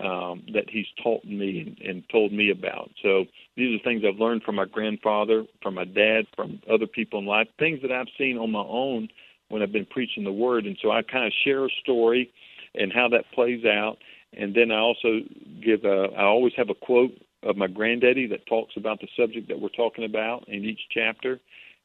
[0.00, 2.90] um, that he's taught me and, and told me about.
[3.02, 3.24] So
[3.56, 7.26] these are things I've learned from my grandfather, from my dad, from other people in
[7.26, 9.08] life, things that I've seen on my own
[9.48, 10.66] when I've been preaching the word.
[10.66, 12.30] And so I kind of share a story
[12.74, 13.96] and how that plays out
[14.32, 15.20] and then I also
[15.64, 17.12] give a, I always have a quote
[17.42, 21.40] of my granddaddy that talks about the subject that we're talking about in each chapter.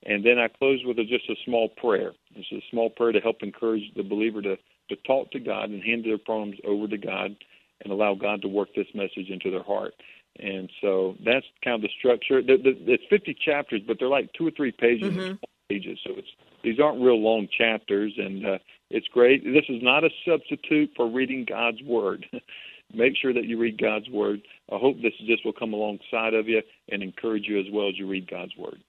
[0.06, 2.12] And then I close with a, just a small prayer.
[2.36, 4.58] It's a small prayer to help encourage the believer to,
[4.90, 7.36] to talk to God and hand their problems over to God
[7.82, 9.94] and allow God to work this message into their heart.
[10.40, 12.42] And so that's kind of the structure.
[12.42, 15.14] The, the, it's 50 chapters, but they're like two or three pages.
[15.14, 15.36] Mm-hmm.
[15.70, 16.28] Pages, so it's
[16.64, 18.58] these aren't real long chapters, and uh,
[18.90, 19.44] it's great.
[19.44, 22.26] This is not a substitute for reading God's Word.
[22.94, 24.42] Make sure that you read God's Word.
[24.72, 27.98] I hope this just will come alongside of you and encourage you as well as
[27.98, 28.80] you read God's Word.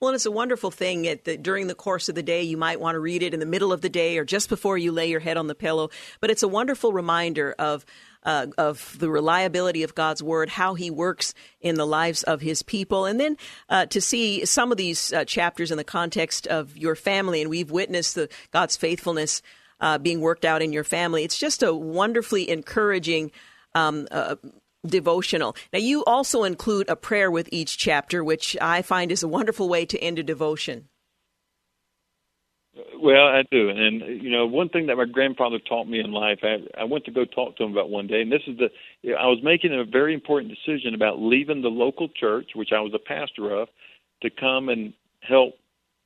[0.00, 2.80] Well, and it's a wonderful thing that during the course of the day, you might
[2.80, 5.08] want to read it in the middle of the day or just before you lay
[5.08, 5.90] your head on the pillow.
[6.20, 7.84] But it's a wonderful reminder of
[8.24, 12.62] uh, of the reliability of God's word, how He works in the lives of His
[12.62, 13.36] people, and then
[13.68, 17.50] uh, to see some of these uh, chapters in the context of your family, and
[17.50, 19.42] we've witnessed the God's faithfulness
[19.80, 21.24] uh, being worked out in your family.
[21.24, 23.30] It's just a wonderfully encouraging.
[23.74, 24.36] Um, uh,
[24.86, 25.56] devotional.
[25.72, 29.68] Now, you also include a prayer with each chapter, which I find is a wonderful
[29.68, 30.88] way to end a devotion.
[33.00, 36.40] Well, I do, and you know, one thing that my grandfather taught me in life,
[36.42, 39.14] I, I went to go talk to him about one day, and this is the,
[39.14, 42.92] I was making a very important decision about leaving the local church, which I was
[42.92, 43.68] a pastor of,
[44.22, 45.54] to come and help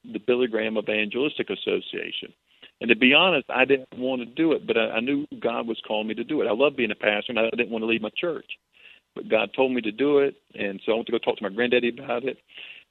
[0.05, 2.35] the Billy Graham Evangelistic Association,
[2.81, 5.67] And to be honest, I didn't want to do it, but I, I knew God
[5.67, 6.47] was calling me to do it.
[6.47, 8.47] I love being a pastor, and I didn't want to leave my church.
[9.15, 11.43] But God told me to do it, and so I went to go talk to
[11.43, 12.39] my granddaddy about it.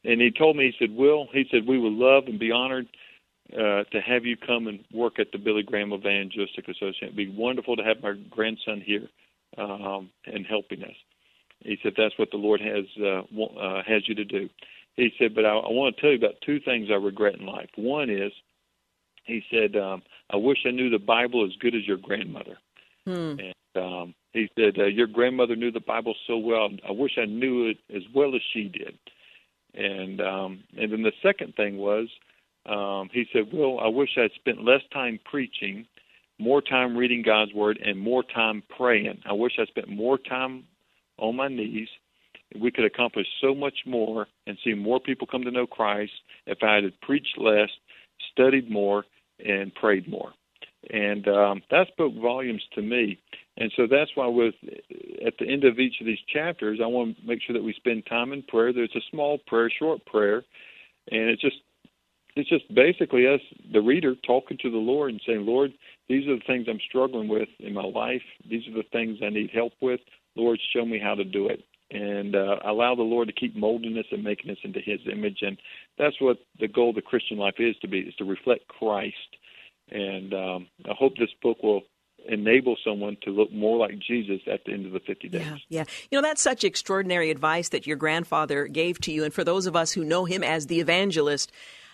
[0.03, 2.87] And he told me, he said, Will, he said, we would love and be honored
[3.53, 7.07] uh, to have you come and work at the Billy Graham Evangelistic Association.
[7.07, 9.07] It'd be wonderful to have my grandson here
[9.57, 10.95] um, and helping us.
[11.59, 13.21] He said that's what the Lord has uh,
[13.59, 14.49] uh, has you to do.
[14.95, 17.45] He said, but I, I want to tell you about two things I regret in
[17.45, 17.69] life.
[17.75, 18.31] One is,
[19.25, 20.01] he said, um,
[20.31, 22.57] I wish I knew the Bible as good as your grandmother.
[23.05, 23.39] Hmm.
[23.39, 26.69] And um, he said, uh, your grandmother knew the Bible so well.
[26.87, 28.97] I wish I knew it as well as she did.
[29.73, 32.07] And um, and then the second thing was,
[32.67, 35.85] um, he said, Well, I wish I'd spent less time preaching,
[36.39, 39.19] more time reading God's Word, and more time praying.
[39.29, 40.65] I wish I spent more time
[41.17, 41.87] on my knees.
[42.59, 46.13] We could accomplish so much more and see more people come to know Christ
[46.45, 47.69] if I had preached less,
[48.31, 49.05] studied more,
[49.45, 50.31] and prayed more.
[50.89, 53.19] And um, that spoke volumes to me.
[53.57, 54.53] And so that's why, with
[55.25, 57.73] at the end of each of these chapters, I want to make sure that we
[57.73, 58.71] spend time in prayer.
[58.71, 60.43] There's a small prayer, short prayer,
[61.09, 61.57] and it's just
[62.35, 63.41] it's just basically us,
[63.73, 65.73] the reader, talking to the Lord and saying, Lord,
[66.07, 68.21] these are the things I'm struggling with in my life.
[68.47, 70.01] These are the things I need help with.
[70.35, 71.63] Lord, show me how to do it.
[71.89, 75.39] And uh, allow the Lord to keep molding us and making us into His image.
[75.41, 75.57] And
[75.97, 79.15] that's what the goal of the Christian life is to be, is to reflect Christ.
[79.89, 81.81] And um, I hope this book will
[82.27, 85.41] enable someone to look more like Jesus at the end of the 50 days.
[85.41, 85.83] Yeah, yeah.
[86.11, 89.23] You know, that's such extraordinary advice that your grandfather gave to you.
[89.23, 91.51] And for those of us who know him as the evangelist,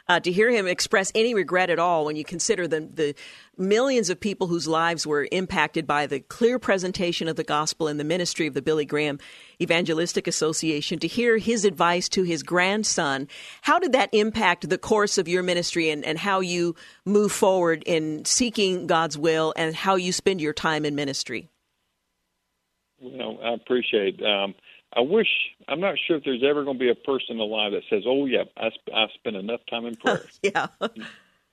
[0.08, 3.16] uh, to hear him express any regret at all when you consider the, the
[3.58, 8.00] millions of people whose lives were impacted by the clear presentation of the gospel and
[8.00, 9.20] the ministry of the Billy Graham
[9.62, 13.28] Evangelistic Association, to hear his advice to his grandson,
[13.62, 16.76] how did that impact the course of your ministry and, and how you
[17.06, 21.50] move forward in seeking God's will and how you spend your time in ministry?
[23.00, 24.56] Well, I appreciate um,
[24.96, 25.28] I wish
[25.68, 28.26] I'm not sure if there's ever going to be a person alive that says, "Oh
[28.26, 30.68] yeah, I, sp- I spent enough time in prayer." yeah.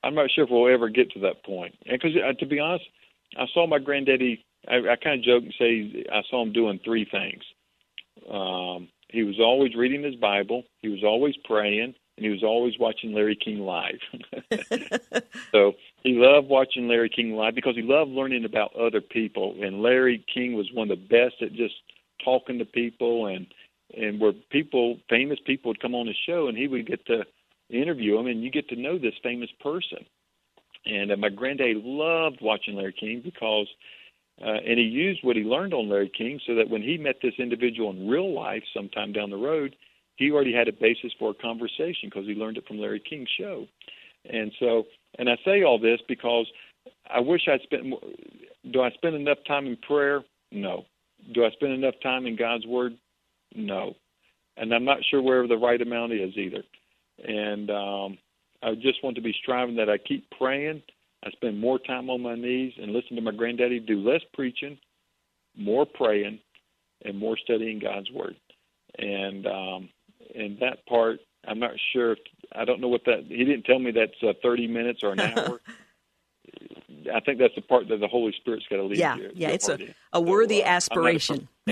[0.03, 1.74] I'm not sure if we'll ever get to that point.
[1.86, 2.84] And because uh, to be honest,
[3.36, 4.45] I saw my granddaddy.
[4.68, 7.43] I, I kind of joke and say I saw him doing three things.
[8.30, 10.64] Um, he was always reading his Bible.
[10.80, 13.99] He was always praying, and he was always watching Larry King live.
[15.53, 15.72] so
[16.03, 19.57] he loved watching Larry King live because he loved learning about other people.
[19.62, 21.74] And Larry King was one of the best at just
[22.25, 23.47] talking to people and
[23.97, 27.25] and where people famous people would come on the show and he would get to
[27.71, 30.05] interview them and you get to know this famous person.
[30.87, 33.68] And uh, my granddad loved watching larry king because
[34.43, 37.16] uh, and he used what he learned on larry king so that when he met
[37.23, 39.77] this individual in real life sometime down the road
[40.16, 43.29] he already had a basis for a conversation because he learned it from larry king's
[43.39, 43.66] show.
[44.31, 44.85] And so
[45.18, 46.47] and i say all this because
[47.11, 47.93] i wish i'd spent
[48.73, 50.23] do i spend enough time in prayer?
[50.53, 50.85] No
[51.33, 52.97] do I spend enough time in God's Word?
[53.55, 53.95] No.
[54.57, 56.62] And I'm not sure where the right amount is either.
[57.27, 58.18] And um,
[58.62, 60.83] I just want to be striving that I keep praying.
[61.25, 64.79] I spend more time on my knees and listen to my granddaddy do less preaching,
[65.57, 66.41] more praying,
[67.05, 68.37] and more studying God's Word.
[68.99, 69.89] And um,
[70.35, 72.12] and that part, I'm not sure.
[72.12, 72.18] If,
[72.55, 73.25] I don't know what that.
[73.29, 75.61] He didn't tell me that's uh, 30 minutes or an hour.
[77.12, 79.30] I think that's the part that the Holy Spirit's got to lead yeah, you.
[79.34, 79.78] Yeah, it's a,
[80.12, 81.48] a worthy so, uh, aspiration.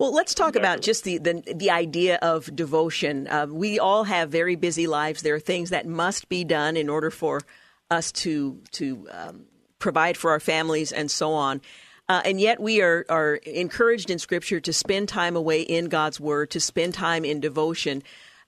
[0.00, 3.28] Well, let's talk about just the, the, the idea of devotion.
[3.28, 5.20] Uh, we all have very busy lives.
[5.20, 7.42] There are things that must be done in order for
[7.90, 9.44] us to to um,
[9.78, 11.60] provide for our families and so on.
[12.08, 16.18] Uh, and yet, we are are encouraged in Scripture to spend time away in God's
[16.18, 18.02] Word, to spend time in devotion.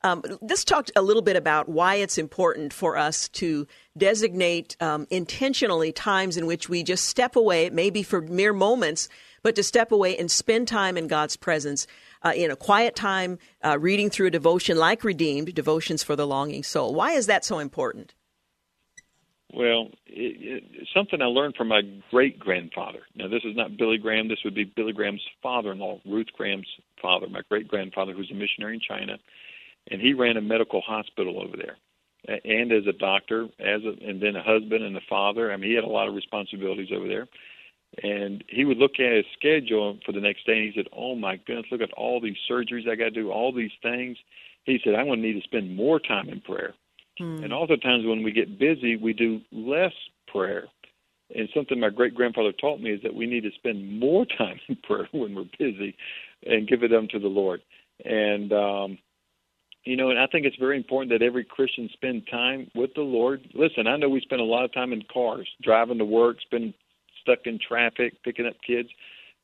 [0.04, 5.06] Um, let's talk a little bit about why it's important for us to designate um,
[5.10, 9.08] intentionally times in which we just step away, maybe for mere moments,
[9.44, 11.86] but to step away and spend time in God's presence.
[12.24, 16.26] Uh, in a quiet time, uh, reading through a devotion like Redeemed, Devotions for the
[16.26, 16.94] Longing Soul.
[16.94, 18.14] Why is that so important?
[19.52, 23.00] Well, it, it, something I learned from my great grandfather.
[23.16, 24.28] Now, this is not Billy Graham.
[24.28, 26.68] This would be Billy Graham's father-in-law, Ruth Graham's
[27.02, 29.18] father, my great grandfather, who's a missionary in China
[29.90, 31.76] and he ran a medical hospital over there
[32.28, 35.52] and as a doctor as a, and then a husband and a father.
[35.52, 37.28] I mean he had a lot of responsibilities over there.
[38.02, 41.14] And he would look at his schedule for the next day and he said oh
[41.14, 44.16] my goodness look at all these surgeries i got to do all these things.
[44.64, 46.74] He said i'm going to need to spend more time in prayer.
[47.18, 47.44] Hmm.
[47.44, 49.92] and oftentimes when we get busy we do less
[50.28, 50.68] prayer.
[51.34, 54.60] And something my great grandfather taught me is that we need to spend more time
[54.68, 55.96] in prayer when we're busy
[56.46, 57.62] and give it unto the lord.
[58.04, 58.98] And um
[59.84, 63.02] you know, and I think it's very important that every Christian spend time with the
[63.02, 63.40] Lord.
[63.54, 66.74] Listen, I know we spend a lot of time in cars, driving to work, spend
[67.20, 68.88] stuck in traffic, picking up kids.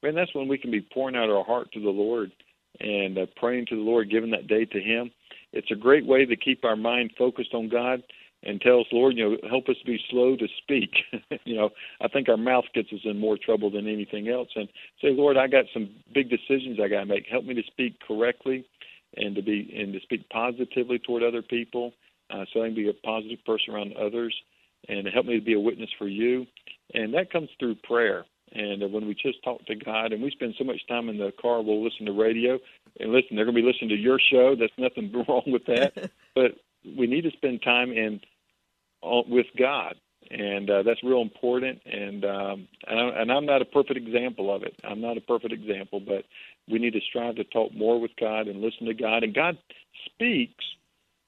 [0.02, 2.31] Man, that's when we can be pouring out our heart to the Lord
[2.78, 5.10] and uh, praying to the Lord, giving that day to Him.
[5.52, 8.02] It's a great way to keep our mind focused on God
[8.44, 10.90] and tell us, Lord, you know, help us be slow to speak.
[11.44, 11.70] you know,
[12.01, 14.48] I think our mouth gets us in more trouble than anything else.
[14.55, 14.69] And
[15.02, 17.27] say, Lord, I got some big decisions I got to make.
[17.28, 18.65] Help me to speak correctly
[19.16, 21.93] and to be and to speak positively toward other people,
[22.30, 24.35] uh, so I can be a positive person around others,
[24.89, 26.47] and to help me to be a witness for you.
[26.94, 28.24] And that comes through prayer.
[28.52, 31.18] And uh, when we just talk to God, and we spend so much time in
[31.18, 32.59] the car, we'll listen to radio
[32.98, 33.36] and listen.
[33.36, 34.56] They're going to be listening to your show.
[34.59, 36.52] That's nothing wrong with that, but
[36.85, 38.20] we need to spend time in
[39.02, 39.97] uh, with God,
[40.30, 41.80] and uh, that's real important.
[41.85, 44.74] And um, and, I, and I'm not a perfect example of it.
[44.85, 46.24] I'm not a perfect example, but
[46.70, 49.23] we need to strive to talk more with God and listen to God.
[49.23, 49.59] And God
[50.07, 50.65] speaks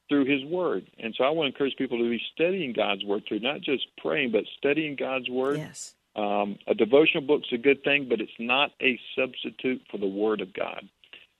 [0.09, 0.91] through His Word.
[0.99, 3.87] And so I want to encourage people to be studying God's Word too, not just
[3.99, 5.59] praying, but studying God's Word.
[5.59, 5.95] Yes.
[6.17, 10.41] Um, a devotional book's a good thing, but it's not a substitute for the Word
[10.41, 10.89] of God.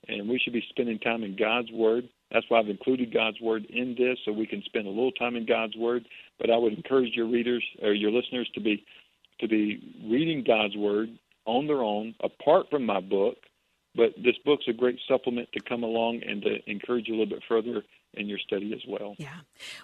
[0.07, 2.07] And we should be spending time in God's Word.
[2.31, 5.35] That's why I've included God's Word in this, so we can spend a little time
[5.35, 6.07] in God's Word.
[6.39, 8.83] But I would encourage your readers or your listeners to be
[9.39, 11.09] to be reading God's Word
[11.45, 13.37] on their own, apart from my book,
[13.95, 17.35] but this book's a great supplement to come along and to encourage you a little
[17.35, 19.15] bit further in your study as well.
[19.17, 19.39] Yeah.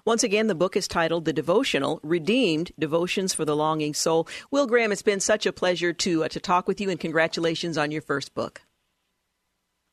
[0.06, 4.28] Once again, the book is titled The Devotional Redeemed Devotions for the Longing Soul.
[4.52, 7.78] Will Graham, it's been such a pleasure to uh, to talk with you, and congratulations
[7.78, 8.62] on your first book.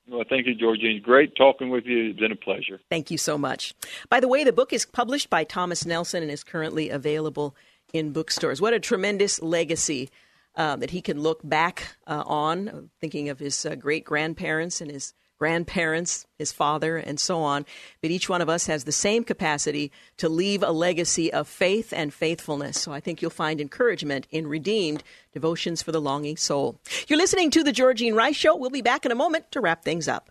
[0.06, 1.02] Well, thank you, Georgene.
[1.02, 2.10] Great talking with you.
[2.10, 2.78] It's been a pleasure.
[2.90, 3.74] Thank you so much.
[4.10, 7.56] By the way, the book is published by Thomas Nelson and is currently available
[7.92, 8.60] in bookstores.
[8.60, 10.10] What a tremendous legacy
[10.56, 14.90] uh, that he can look back uh, on, thinking of his uh, great grandparents and
[14.90, 17.66] his grandparents, his father, and so on.
[18.00, 21.92] But each one of us has the same capacity to leave a legacy of faith
[21.92, 22.80] and faithfulness.
[22.80, 25.02] So I think you'll find encouragement in Redeemed
[25.32, 26.80] Devotions for the Longing Soul.
[27.08, 28.56] You're listening to The Georgene Rice Show.
[28.56, 30.30] We'll be back in a moment to wrap things up.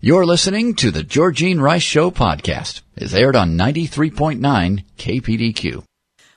[0.00, 2.82] You're listening to the Georgene Rice Show podcast.
[2.96, 5.87] It's aired on 93.9 KPDQ.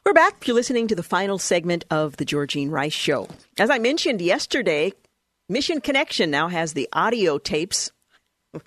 [0.04, 0.48] We're back.
[0.48, 3.28] You're listening to the final segment of the Georgene Rice Show.
[3.60, 4.94] As I mentioned yesterday,
[5.48, 7.92] Mission Connection now has the audio tapes.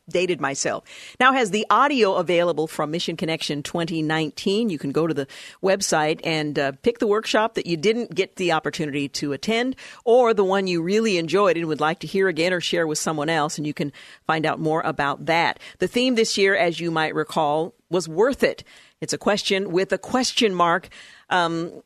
[0.08, 0.84] Dated myself.
[1.20, 4.70] Now has the audio available from Mission Connection 2019.
[4.70, 5.26] You can go to the
[5.62, 10.32] website and uh, pick the workshop that you didn't get the opportunity to attend, or
[10.32, 13.28] the one you really enjoyed and would like to hear again or share with someone
[13.28, 13.92] else, and you can
[14.26, 15.58] find out more about that.
[15.80, 18.64] The theme this year, as you might recall, was worth it.
[19.02, 20.88] It's a question with a question mark
[21.30, 21.82] um,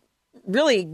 [0.47, 0.89] really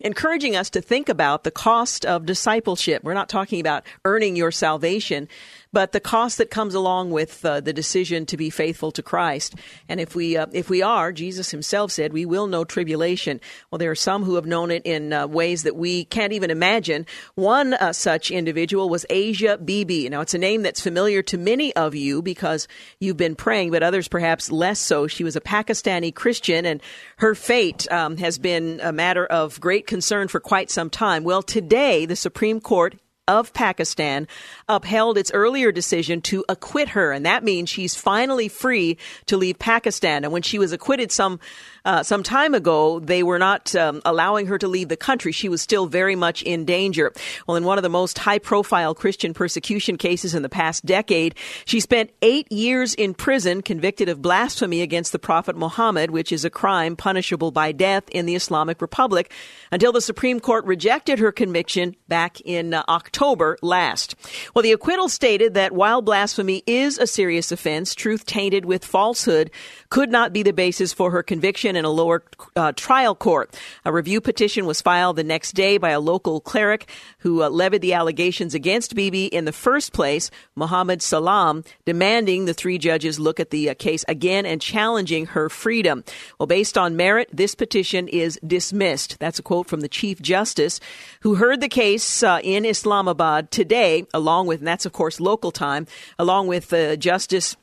[0.00, 3.02] encouraging us to think about the cost of discipleship.
[3.02, 5.28] We're not talking about earning your salvation,
[5.72, 9.54] but the cost that comes along with uh, the decision to be faithful to Christ.
[9.88, 13.40] And if we uh, if we are, Jesus Himself said, we will know tribulation.
[13.70, 16.50] Well, there are some who have known it in uh, ways that we can't even
[16.50, 17.06] imagine.
[17.34, 20.08] One uh, such individual was Asia Bibi.
[20.08, 22.68] Now, it's a name that's familiar to many of you because
[23.00, 25.06] you've been praying, but others perhaps less so.
[25.06, 26.82] She was a Pakistani Christian, and
[27.18, 31.24] her fate um, has been a matter of great concern for quite some time.
[31.24, 32.94] Well, today the Supreme Court
[33.28, 34.26] of Pakistan
[34.68, 38.96] upheld its earlier decision to acquit her, and that means she's finally free
[39.26, 40.24] to leave Pakistan.
[40.24, 41.38] And when she was acquitted some
[41.84, 45.32] uh, some time ago, they were not um, allowing her to leave the country.
[45.32, 47.12] She was still very much in danger.
[47.46, 51.34] Well, in one of the most high profile Christian persecution cases in the past decade,
[51.64, 56.44] she spent eight years in prison convicted of blasphemy against the Prophet Muhammad, which is
[56.44, 59.32] a crime punishable by death in the Islamic Republic,
[59.72, 63.17] until the Supreme Court rejected her conviction back in uh, October
[63.62, 64.14] last.
[64.54, 69.50] Well, the acquittal stated that while blasphemy is a serious offense, truth tainted with falsehood
[69.90, 72.22] could not be the basis for her conviction in a lower
[72.56, 73.58] uh, trial court.
[73.84, 76.88] A review petition was filed the next day by a local cleric
[77.18, 82.54] who uh, levied the allegations against Bibi in the first place, Muhammad Salam, demanding the
[82.54, 86.04] three judges look at the uh, case again and challenging her freedom.
[86.38, 89.18] Well, based on merit, this petition is dismissed.
[89.18, 90.80] That's a quote from the Chief Justice,
[91.20, 95.50] who heard the case uh, in Islamabad today, along with, and that's of course local
[95.50, 95.86] time,
[96.18, 97.56] along with uh, Justice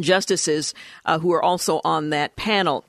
[0.00, 0.74] justices
[1.04, 2.84] uh, who are also on that panel.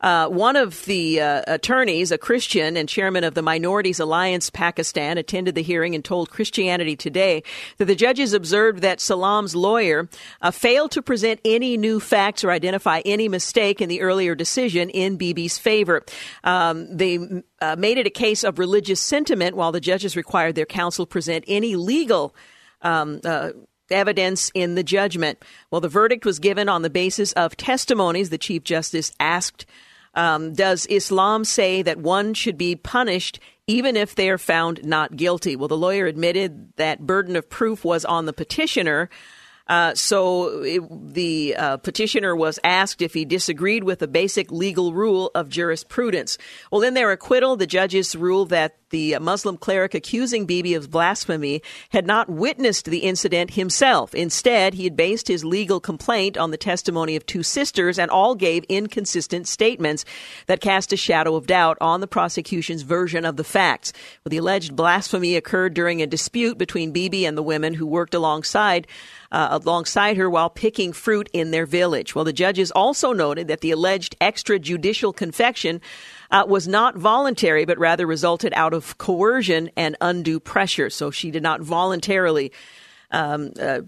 [0.00, 5.18] Uh, one of the uh, attorneys, a Christian and chairman of the Minorities Alliance Pakistan,
[5.18, 7.42] attended the hearing and told Christianity Today
[7.76, 10.08] that the judges observed that Salam's lawyer
[10.40, 14.88] uh, failed to present any new facts or identify any mistake in the earlier decision
[14.88, 16.02] in Bibi's favor.
[16.44, 17.18] Um, they
[17.60, 21.44] uh, made it a case of religious sentiment, while the judges required their counsel present
[21.46, 22.34] any legal
[22.82, 23.50] um, uh,
[23.92, 25.42] evidence in the judgment.
[25.70, 28.30] Well, the verdict was given on the basis of testimonies.
[28.30, 29.66] The Chief Justice asked,
[30.14, 35.16] um, Does Islam say that one should be punished even if they are found not
[35.16, 35.56] guilty?
[35.56, 39.08] Well, the lawyer admitted that burden of proof was on the petitioner.
[39.68, 40.82] Uh, so it,
[41.14, 46.38] the uh, petitioner was asked if he disagreed with the basic legal rule of jurisprudence.
[46.72, 51.62] Well, in their acquittal, the judges ruled that the Muslim cleric accusing Bibi of blasphemy
[51.90, 54.14] had not witnessed the incident himself.
[54.14, 58.34] Instead, he had based his legal complaint on the testimony of two sisters and all
[58.34, 60.04] gave inconsistent statements
[60.46, 63.92] that cast a shadow of doubt on the prosecution's version of the facts.
[64.24, 68.14] Well, the alleged blasphemy occurred during a dispute between Bibi and the women who worked
[68.14, 68.86] alongside
[69.32, 72.14] uh, alongside her while picking fruit in their village.
[72.14, 75.80] Well, the judges also noted that the alleged extrajudicial confession
[76.30, 80.90] uh, was not voluntary, but rather resulted out of coercion and undue pressure.
[80.90, 82.52] So she did not voluntarily.
[83.10, 83.80] Um, uh,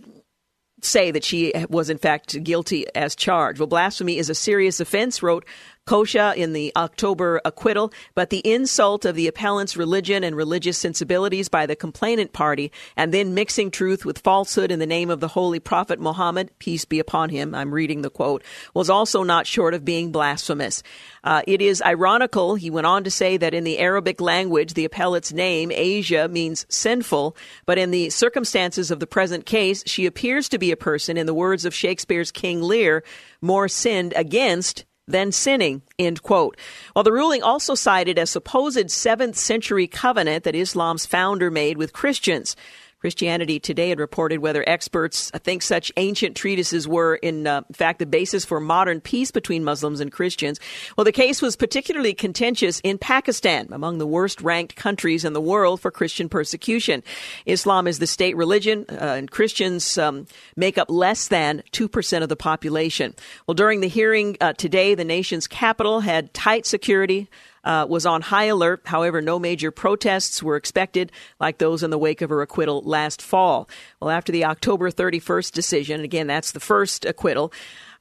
[0.84, 3.60] say that she was in fact guilty as charged.
[3.60, 5.46] Well, blasphemy is a serious offense, wrote
[5.86, 11.48] Khosa in the October acquittal, but the insult of the appellant's religion and religious sensibilities
[11.48, 15.28] by the complainant party, and then mixing truth with falsehood in the name of the
[15.28, 18.44] holy prophet Muhammad, peace be upon him, I'm reading the quote,
[18.74, 20.82] was also not short of being blasphemous.
[21.24, 24.84] Uh, it is ironical, he went on to say, that in the Arabic language, the
[24.84, 27.36] appellant's name, Asia, means sinful,
[27.66, 31.26] but in the circumstances of the present case, she appears to be a person, in
[31.26, 33.02] the words of Shakespeare's King Lear,
[33.40, 36.56] more sinned against than sinning, end quote.
[36.92, 41.92] While the ruling also cited a supposed 7th century covenant that Islam's founder made with
[41.92, 42.56] Christians.
[43.02, 48.06] Christianity Today had reported whether experts think such ancient treatises were, in uh, fact, the
[48.06, 50.60] basis for modern peace between Muslims and Christians.
[50.96, 55.40] Well, the case was particularly contentious in Pakistan, among the worst ranked countries in the
[55.40, 57.02] world for Christian persecution.
[57.44, 62.28] Islam is the state religion, uh, and Christians um, make up less than 2% of
[62.28, 63.16] the population.
[63.48, 67.28] Well, during the hearing uh, today, the nation's capital had tight security
[67.64, 68.82] uh, was on high alert.
[68.84, 73.22] However, no major protests were expected like those in the wake of her acquittal last
[73.22, 73.68] fall.
[74.00, 77.52] Well, after the October 31st decision, again, that's the first acquittal.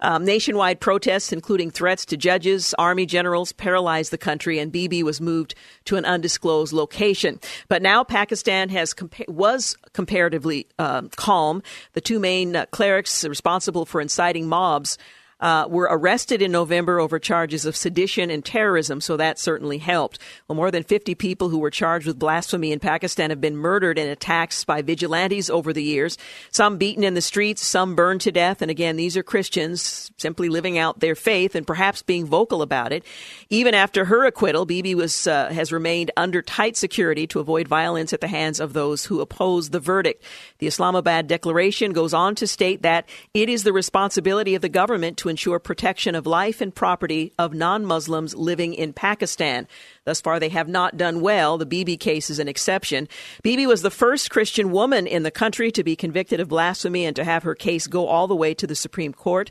[0.03, 5.21] Um, nationwide protests, including threats to judges, army generals, paralyzed the country, and Bibi was
[5.21, 5.53] moved
[5.85, 7.39] to an undisclosed location.
[7.67, 11.61] But now Pakistan has compa- was comparatively uh, calm.
[11.93, 14.97] The two main uh, clerics responsible for inciting mobs
[15.41, 20.19] uh, were arrested in November over charges of sedition and terrorism, so that certainly helped.
[20.47, 23.97] Well, more than 50 people who were charged with blasphemy in Pakistan have been murdered
[23.97, 26.17] in attacks by vigilantes over the years.
[26.51, 28.61] Some beaten in the streets, some burned to death.
[28.61, 32.93] And again, these are Christians simply living out their faith and perhaps being vocal about
[32.93, 33.03] it.
[33.49, 38.13] Even after her acquittal, Bibi was uh, has remained under tight security to avoid violence
[38.13, 40.23] at the hands of those who oppose the verdict.
[40.59, 45.17] The Islamabad Declaration goes on to state that it is the responsibility of the government
[45.17, 49.67] to ensure protection of life and property of non Muslims living in Pakistan.
[50.05, 51.57] Thus far, they have not done well.
[51.57, 53.07] The Bibi case is an exception.
[53.41, 57.15] Bibi was the first Christian woman in the country to be convicted of blasphemy and
[57.15, 59.49] to have her case go all the way to the Supreme Court.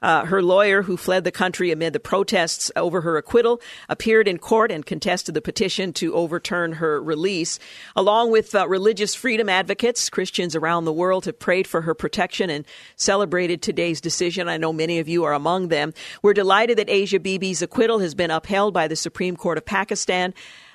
[0.00, 4.38] Uh, her lawyer, who fled the country amid the protests over her acquittal, appeared in
[4.38, 7.58] court and contested the petition to overturn her release.
[7.96, 12.48] Along with uh, religious freedom advocates, Christians around the world have prayed for her protection
[12.48, 12.64] and
[12.94, 14.48] celebrated today's decision.
[14.48, 15.92] I know many of you are among them.
[16.22, 20.32] We're delighted that Asia Bibi's acquittal has been upheld by the Supreme Court of Pakistan.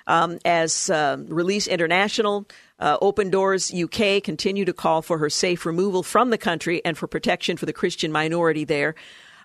[0.08, 2.46] Um, as uh, Release International,
[2.80, 6.98] uh, Open Doors UK continue to call for her safe removal from the country and
[6.98, 8.96] for protection for the Christian minority there.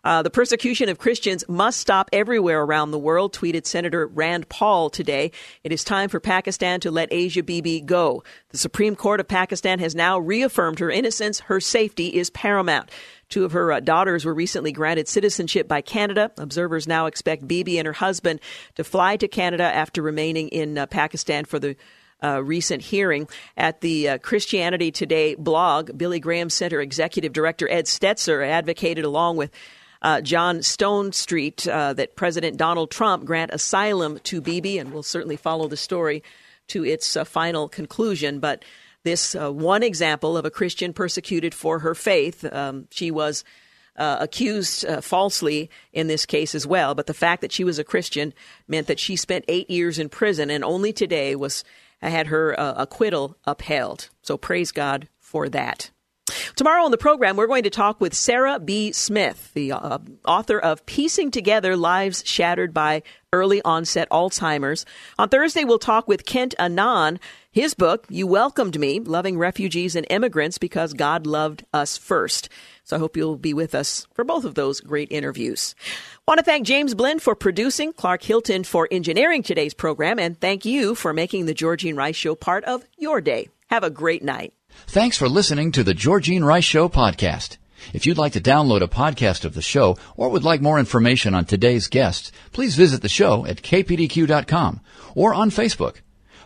[0.05, 4.91] Uh, the persecution of Christians must stop everywhere around the world, tweeted Senator Rand Paul
[4.91, 5.33] today.
[5.65, 8.23] It is time for Pakistan to let Asia Bibi go.
[8.51, 11.41] The Supreme Court of Pakistan has now reaffirmed her innocence.
[11.41, 12.91] Her safety is paramount.
[13.29, 16.31] Two of her uh, daughters were recently granted citizenship by Canada.
[16.39, 18.41] Observers now expect Bibi and her husband
[18.77, 21.77] to fly to Canada after remaining in uh, Pakistan for the
[22.23, 23.29] uh, recent hearing.
[23.57, 29.37] At the uh, Christianity Today blog, Billy Graham Center Executive Director Ed Stetzer advocated, along
[29.37, 29.51] with
[30.01, 35.37] uh, John Stonestreet, uh, that President Donald Trump grant asylum to Bibi, and we'll certainly
[35.37, 36.23] follow the story
[36.69, 38.41] to its uh, final conclusion.
[38.41, 38.65] But
[39.05, 42.45] this uh, one example of a Christian persecuted for her faith.
[42.53, 43.45] Um, she was
[43.97, 47.79] uh, accused uh, falsely in this case as well, but the fact that she was
[47.79, 48.33] a Christian
[48.67, 51.65] meant that she spent eight years in prison and only today was
[52.01, 54.09] had her uh, acquittal upheld.
[54.23, 55.91] So praise God for that.
[56.57, 58.93] Tomorrow on the program, we're going to talk with Sarah B.
[58.93, 63.03] Smith, the uh, author of Piecing Together Lives Shattered by
[63.33, 64.85] Early Onset Alzheimer's.
[65.19, 67.19] On Thursday, we'll talk with Kent Annan
[67.59, 72.49] His book, You Welcomed Me, Loving Refugees and Immigrants Because God Loved Us First.
[72.85, 75.75] So I hope you'll be with us for both of those great interviews.
[76.29, 80.65] Want to thank James Blend for producing, Clark Hilton for engineering today's program, and thank
[80.65, 83.49] you for making the Georgene Rice Show part of your day.
[83.71, 84.55] Have a great night.
[84.87, 87.57] Thanks for listening to the Georgene Rice Show podcast.
[87.93, 91.35] If you'd like to download a podcast of the show or would like more information
[91.35, 94.81] on today's guests, please visit the show at kpdq.com
[95.17, 95.97] or on Facebook.